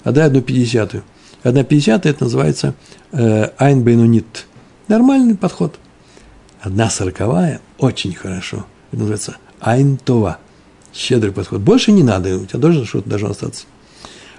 [0.04, 1.04] а дай одну пятидесятую.
[1.44, 2.74] Одна пятидесятая это называется
[3.12, 4.48] э, айн бейнунит.
[4.88, 5.76] Нормальный подход–
[6.62, 8.66] Одна сороковая– очень хорошо.
[8.92, 10.40] Это называется айнтова.
[10.94, 11.62] Щедрый подход.
[11.62, 13.66] Больше не надо, у тебя должен что-то должно остаться.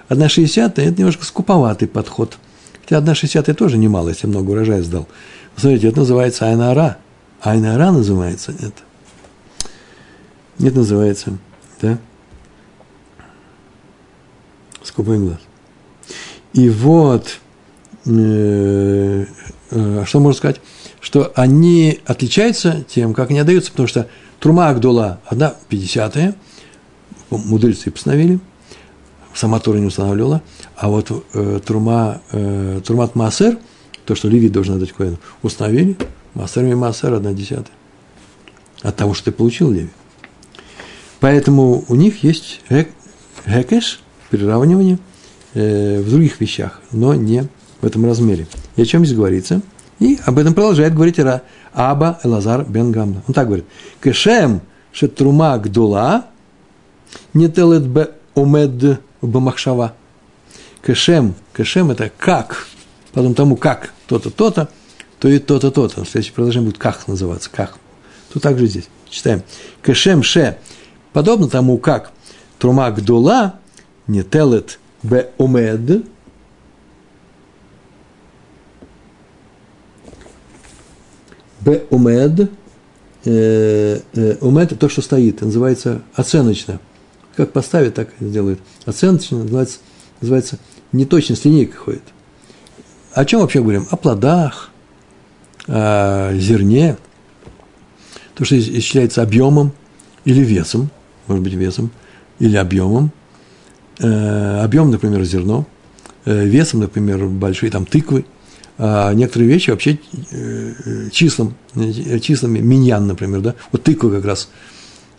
[0.09, 2.37] Одна шестьдесятая– это немножко скуповатый подход.
[2.81, 5.07] Хотя одна шестьдесятая тоже немало, если много урожая сдал.
[5.55, 6.97] Смотрите, это называется айнара.
[7.41, 8.83] Айнара называется это.
[10.59, 11.37] Это называется,
[11.81, 11.97] да?
[14.83, 15.39] Скупой глаз.
[16.53, 17.39] И вот,
[18.05, 19.25] э,
[19.71, 20.59] э, что можно сказать?
[21.01, 24.07] что они отличаются тем, как они отдаются, потому что
[24.39, 26.35] Трума Агдула– одна пятидесятая,
[27.29, 28.39] мудрецы постановили,
[29.33, 30.41] сама Тора не устанавливала,
[30.75, 33.57] а вот э, Трума, э, Трумат Маасер,
[34.05, 35.97] то, что Левит должен отдать Коэну, установили,
[36.33, 37.73] Маасер и Маасер– одна десятая.
[38.81, 39.89] От того, что ты получил, Леви.
[41.19, 42.61] Поэтому у них есть
[43.45, 43.99] гекеш,
[44.29, 44.99] приравнивание
[45.53, 47.47] э, в других вещах, но не
[47.81, 48.47] в этом размере.
[48.75, 49.61] И о чем здесь говорится–
[49.99, 51.43] и об этом продолжает говорить Ра.
[51.73, 53.21] Аба Элазар бен Гамда.
[53.27, 53.65] Он так говорит.
[54.01, 54.61] Кешем
[54.91, 56.25] шетрума гдула
[57.33, 59.93] не телет бе омед бамахшава.
[60.85, 62.67] Кешем, кешем это как,
[63.11, 64.69] потом тому как то-то, то-то,
[65.19, 66.05] то и то-то, то-то.
[66.05, 67.77] Следующее предложение будет как называться, как.
[68.31, 68.89] Тут также здесь.
[69.09, 69.43] Читаем.
[69.83, 70.57] Кешем ше,
[71.13, 72.11] подобно тому как
[72.57, 73.59] трума гдула
[74.07, 76.05] не телет бе омед,
[81.61, 82.49] Б умед,
[83.25, 86.79] э, э, умед– это то, что стоит, называется оценочно.
[87.35, 88.59] Как поставить, так и сделает.
[88.85, 89.79] Оценочно называется,
[90.21, 90.57] называется
[90.93, 92.03] неточность линейка ходит.
[93.13, 93.87] О чем вообще говорим?
[93.91, 94.71] О плодах,
[95.69, 96.97] о зерне,
[98.35, 99.71] то, что исчисляется объемом
[100.25, 100.89] или весом,
[101.27, 101.91] может быть, весом,
[102.39, 103.11] или объемом.
[103.99, 105.65] Э, объем, например, зерно,
[106.25, 108.25] весом, например, большие там тыквы–
[108.81, 109.99] а некоторые вещи вообще
[110.31, 114.49] э, э, числом, э, числами, миньян, например, да, вот тыкву как раз,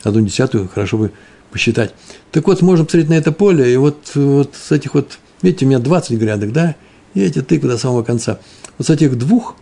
[0.02, 1.12] одну десятую хорошо бы
[1.50, 1.94] посчитать.
[2.32, 5.68] Так вот, можно посмотреть на это поле, и вот, вот с этих вот, видите, у
[5.68, 6.74] меня 20 грядок, да,
[7.12, 8.40] и эти тыквы до самого конца.
[8.78, 9.56] Вот с этих двух,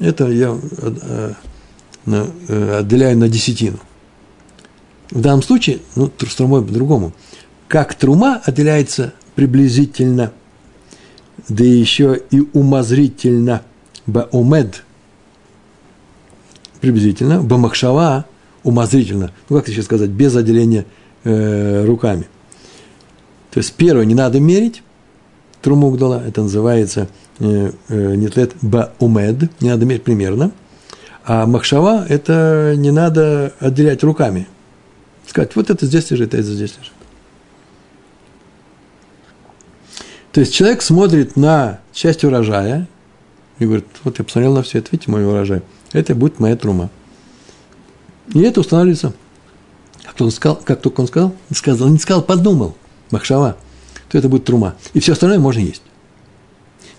[0.00, 0.58] это я
[2.06, 3.78] отделяю на десятину.
[5.10, 7.12] В данном случае, ну, с трумой по-другому.
[7.66, 10.32] Как трума отделяется приблизительно
[11.48, 13.62] да еще и умозрительно,
[14.06, 14.84] баумед,
[16.80, 18.26] приблизительно, бамахшава,
[18.62, 20.84] умозрительно, ну как еще сказать, без отделения
[21.24, 22.26] э, руками.
[23.50, 24.82] То есть первое, не надо мерить,
[25.62, 27.08] труму дала, это называется
[27.40, 30.52] э, э, нетлет баумед, не надо мерить примерно,
[31.24, 34.48] а махшава– это не надо отделять руками.
[35.26, 36.92] Сказать, вот это здесь лежит, а это здесь лежит.
[40.32, 42.88] То есть человек смотрит на часть урожая
[43.58, 45.62] и говорит, вот я посмотрел на все это, видите, мой урожай,
[45.92, 46.90] это будет моя трума.
[48.32, 49.12] И это устанавливается.
[50.04, 52.76] Как, он сказал, как только он сказал, сказал, не сказал, подумал,
[53.10, 53.56] махшава,
[54.08, 54.76] то это будет трума.
[54.94, 55.82] И все остальное можно есть.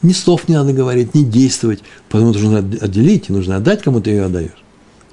[0.01, 4.11] Ни слов не надо говорить, ни действовать, потому что нужно отделить, нужно отдать, кому ты
[4.11, 4.63] ее отдаешь.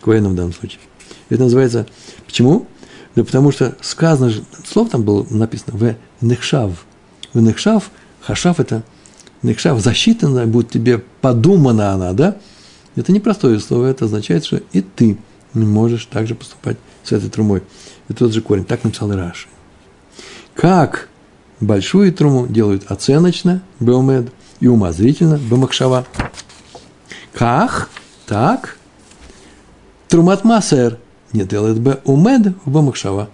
[0.00, 0.80] К военным в данном случае.
[1.28, 1.86] Это называется,
[2.24, 2.66] почему?
[3.16, 4.32] Да потому что сказано,
[4.64, 6.84] слово там было написано, в нехшав.
[7.32, 8.84] В нехшав, хашав это,
[9.42, 12.36] нехшав засчитана, будет тебе подумана она, да?
[12.94, 15.18] Это непростое слово, это означает, что и ты
[15.52, 17.62] можешь также поступать с этой трумой.
[18.08, 18.64] Это тот же корень.
[18.64, 19.48] Так написал Раши.
[20.54, 21.08] Как
[21.60, 24.30] большую труму делают оценочно, беомед,
[24.60, 26.06] и умозрительно, бемахшава.
[27.32, 27.90] Как?
[28.26, 28.78] Так?
[30.08, 30.98] Трумат масер
[31.32, 33.28] не делает бы умед в бемахшава.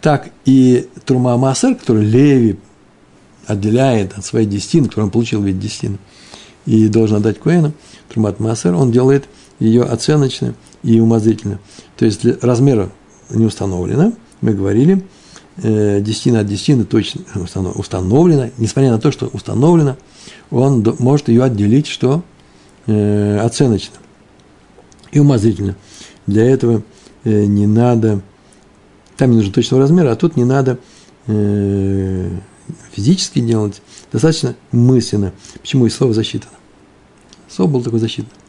[0.00, 2.58] Так и трума масер, который Леви
[3.46, 5.98] отделяет от своей десятины, которую он получил в виде десятины,
[6.66, 7.72] и должен отдать Коэну,
[8.08, 9.28] трумат масер, он делает
[9.58, 11.58] ее оценочно и умозрительно.
[11.96, 12.90] То есть размера
[13.30, 15.04] не установлено, мы говорили,
[15.56, 17.22] десятина от десятины точно
[17.74, 19.96] установлено, несмотря на то, что установлено,
[20.50, 22.22] он может ее отделить, что
[22.86, 23.96] э, оценочно
[25.10, 25.76] и умозрительно.
[26.26, 26.82] Для этого
[27.24, 28.22] э, не надо,
[29.16, 30.78] там не нужно точного размера, а тут не надо
[31.26, 32.30] э,
[32.92, 35.32] физически делать, достаточно мысленно.
[35.60, 36.52] Почему и слово засчитано?
[37.48, 38.41] Слово было такое засчитано.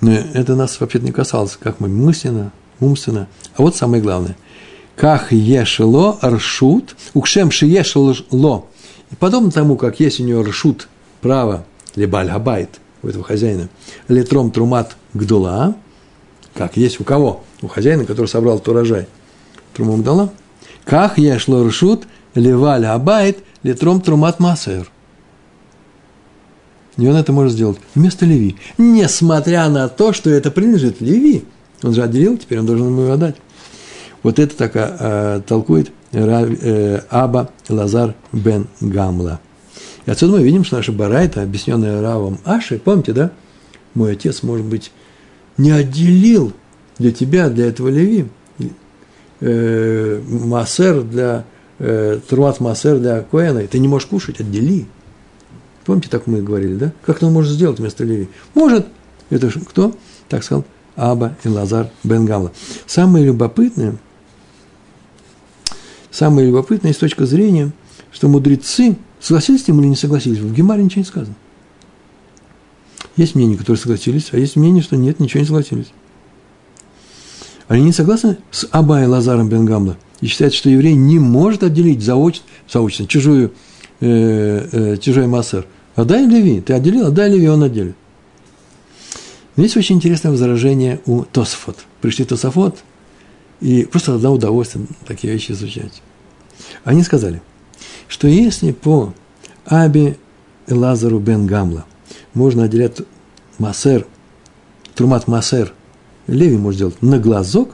[0.00, 3.28] Это нас вообще не касалось, как мы мысленно, умственно.
[3.56, 4.36] А вот самое главное.
[4.96, 8.64] Как ешело ршут, укшем шиешело.
[9.18, 10.88] Подобно тому, как есть у него ршут,
[11.20, 13.68] право, либо альгабайт, у этого хозяина,
[14.08, 15.76] литром трумат гдула,
[16.56, 17.44] как есть у кого?
[17.60, 19.06] У хозяина, который собрал этот урожай.
[19.74, 20.32] Труму гдула.
[20.84, 24.90] Как ешло ршут, леваль абайт, литром трумат масер.
[26.96, 28.56] И он это может сделать вместо Леви.
[28.78, 31.44] Несмотря на то, что это принадлежит Леви.
[31.82, 33.36] Он же отделил, теперь он должен ему его отдать.
[34.22, 39.40] Вот это так э, толкует э, Аба Лазар бен Гамла.
[40.06, 43.30] И отсюда мы видим, что наша барайта, объясненная Равом Аши, помните, да?
[43.94, 44.90] Мой отец, может быть,
[45.58, 46.52] не отделил
[46.98, 48.26] для тебя, для этого Леви,
[49.40, 51.44] э, массер для,
[51.78, 54.86] э, трумат массер для Коэна, ты не можешь кушать, отдели.
[55.86, 56.92] Помните, так мы говорили, да?
[57.04, 58.28] Как он может сделать вместо Леви?
[58.54, 58.88] Может.
[59.30, 59.96] Это кто?
[60.28, 60.64] Так сказал
[60.96, 62.52] Аба и Лазар бен Гамла.
[62.86, 63.96] Самое любопытное,
[66.10, 67.70] самое любопытное с точки зрения,
[68.10, 70.38] что мудрецы согласились с ним или не согласились.
[70.38, 71.34] В Гемаре ничего не сказано.
[73.16, 75.92] Есть мнения, которые согласились, а есть мнение, что нет, ничего не согласились.
[77.68, 81.62] Они не согласны с Аба и Лазаром бен Гамла и считают, что еврей не может
[81.62, 83.52] отделить заочно, заочно чужую,
[84.00, 85.66] э, э, чужой массер
[85.96, 87.96] Отдай Леви, ты отделил, отдай Леви, он отделит.
[89.56, 91.78] Но есть очень интересное возражение у Тосфот.
[92.02, 92.76] Пришли Тософот,
[93.60, 96.02] и просто одно удовольствие такие вещи изучать.
[96.84, 97.40] Они сказали,
[98.08, 99.14] что если по
[99.64, 100.18] Аби
[100.68, 101.86] Лазару бен Гамла
[102.34, 102.98] можно отделять
[103.56, 104.06] массер,
[104.94, 105.72] трумат массер,
[106.26, 107.70] Леви может сделать на глазок,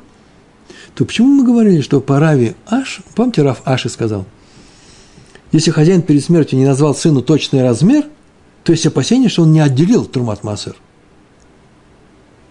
[0.95, 4.27] то почему мы говорили, что по Рави Аш, помните, Раф Аши сказал–
[5.53, 8.07] если хозяин перед смертью не назвал сыну точный размер,
[8.65, 10.75] то есть опасение, что он не отделил Трумат Массер.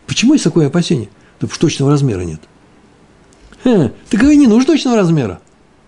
[0.06, 1.10] Почему есть такое опасение?
[1.40, 2.42] Потому что точного размера нет.
[3.64, 5.42] Ха, так и не нужно точного размера,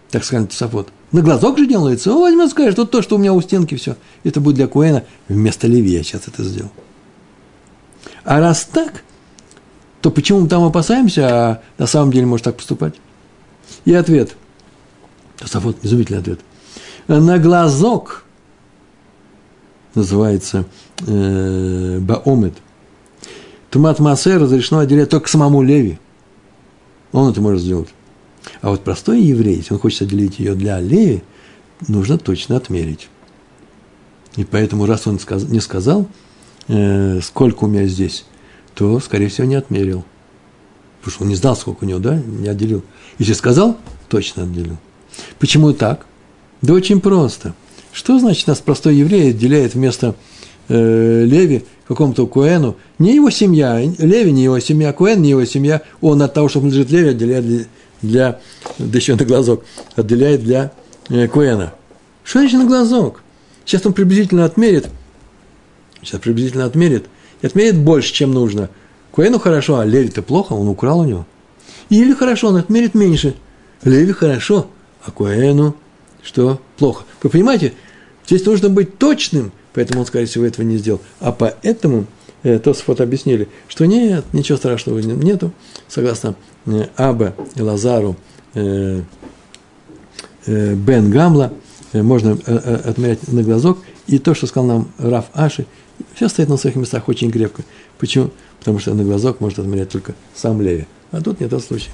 [0.10, 0.90] так сказал Тософот.
[1.12, 2.12] На глазок же делается.
[2.12, 3.96] Он возьмет, скажет, вот то, что у меня у стенки все.
[4.24, 6.72] Это будет для Куэна вместо Леви я сейчас это сделал.
[8.24, 9.04] А раз так,
[10.02, 12.96] то почему мы там опасаемся, а на самом деле может так поступать?
[13.86, 14.36] И ответ.
[15.38, 16.40] Тософот, изумительный ответ–
[17.08, 18.26] на глазок,
[19.96, 20.66] называется
[21.06, 22.54] э, Баомет.
[23.70, 26.00] Тумат Масе разрешено отделять только самому Леви.
[27.12, 27.90] Он это может сделать.
[28.62, 31.24] А вот простой еврей, если он хочет отделить ее для Леви,
[31.88, 33.10] нужно точно отмерить.
[34.36, 36.08] И поэтому, раз он не сказал,
[36.68, 38.26] э, сколько у меня здесь,
[38.74, 40.04] то, скорее всего, не отмерил.
[41.00, 42.84] Потому что он не знал, сколько у него, да, не отделил.
[43.20, 43.78] Если сказал,
[44.10, 44.78] точно отделил.
[45.38, 46.06] Почему так?
[46.64, 47.54] Да очень просто.
[47.92, 50.16] Что значит нас простой еврей отделяет вместо
[50.70, 52.78] э, Леви какому-то Куэну?
[52.98, 55.82] Не его семья, Леви не его семья, Куэн не его семья.
[56.00, 57.68] Он от того, что принадлежит Леви, отделяет для,
[58.02, 58.40] для
[58.80, 59.66] да еще на глазок,
[59.98, 60.72] отделяет для
[61.10, 61.74] э, Куэна.
[62.24, 63.22] Что значит на глазок?
[63.66, 64.88] Сейчас он приблизительно отмерит,
[66.02, 67.08] сейчас приблизительно отмерит,
[67.42, 68.70] и отмерит больше, чем нужно.
[69.12, 71.28] Куэну хорошо, а Леви-то плохо, он украл у него.
[71.90, 73.36] Или хорошо, он отмерит меньше.
[73.84, 74.68] Леви хорошо,
[75.06, 75.76] а Коэну
[76.24, 77.06] что плохо.
[77.22, 77.74] Вы понимаете,
[78.26, 81.02] здесь нужно быть точным, поэтому он, скорее всего, этого не сделал.
[81.20, 82.06] А поэтому
[82.44, 85.52] э, Тосфот объяснили, что нет, ничего страшного нету,
[85.88, 88.16] согласно э, Аба и Лазару
[88.54, 89.02] э,
[90.46, 91.54] э, Бен Гамла,
[91.92, 95.66] э, можно э, э, отмерять на глазок, и то, что сказал нам Раф Аши,
[96.16, 97.64] все стоит на своих местах очень крепко.
[97.98, 98.32] Почему?
[98.60, 100.88] Потому что на глазок может отмерять только сам Леви.
[101.12, 101.90] А тут не тот случай.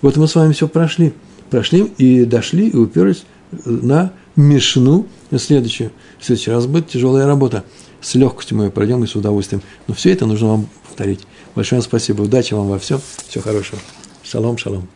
[0.00, 1.12] Вот мы с вами все прошли.
[1.50, 3.24] Прошли и дошли, и уперлись
[3.64, 5.06] на Мишну
[5.38, 5.92] следующую.
[6.18, 7.64] В следующий раз будет тяжелая работа.
[8.00, 9.62] С легкостью мы ее пройдем и с удовольствием.
[9.86, 11.20] Но все это нужно вам повторить.
[11.54, 12.22] Большое вам спасибо.
[12.22, 13.00] Удачи вам во всем.
[13.28, 13.80] Всего хорошего.
[14.22, 14.88] Шалом, шалом.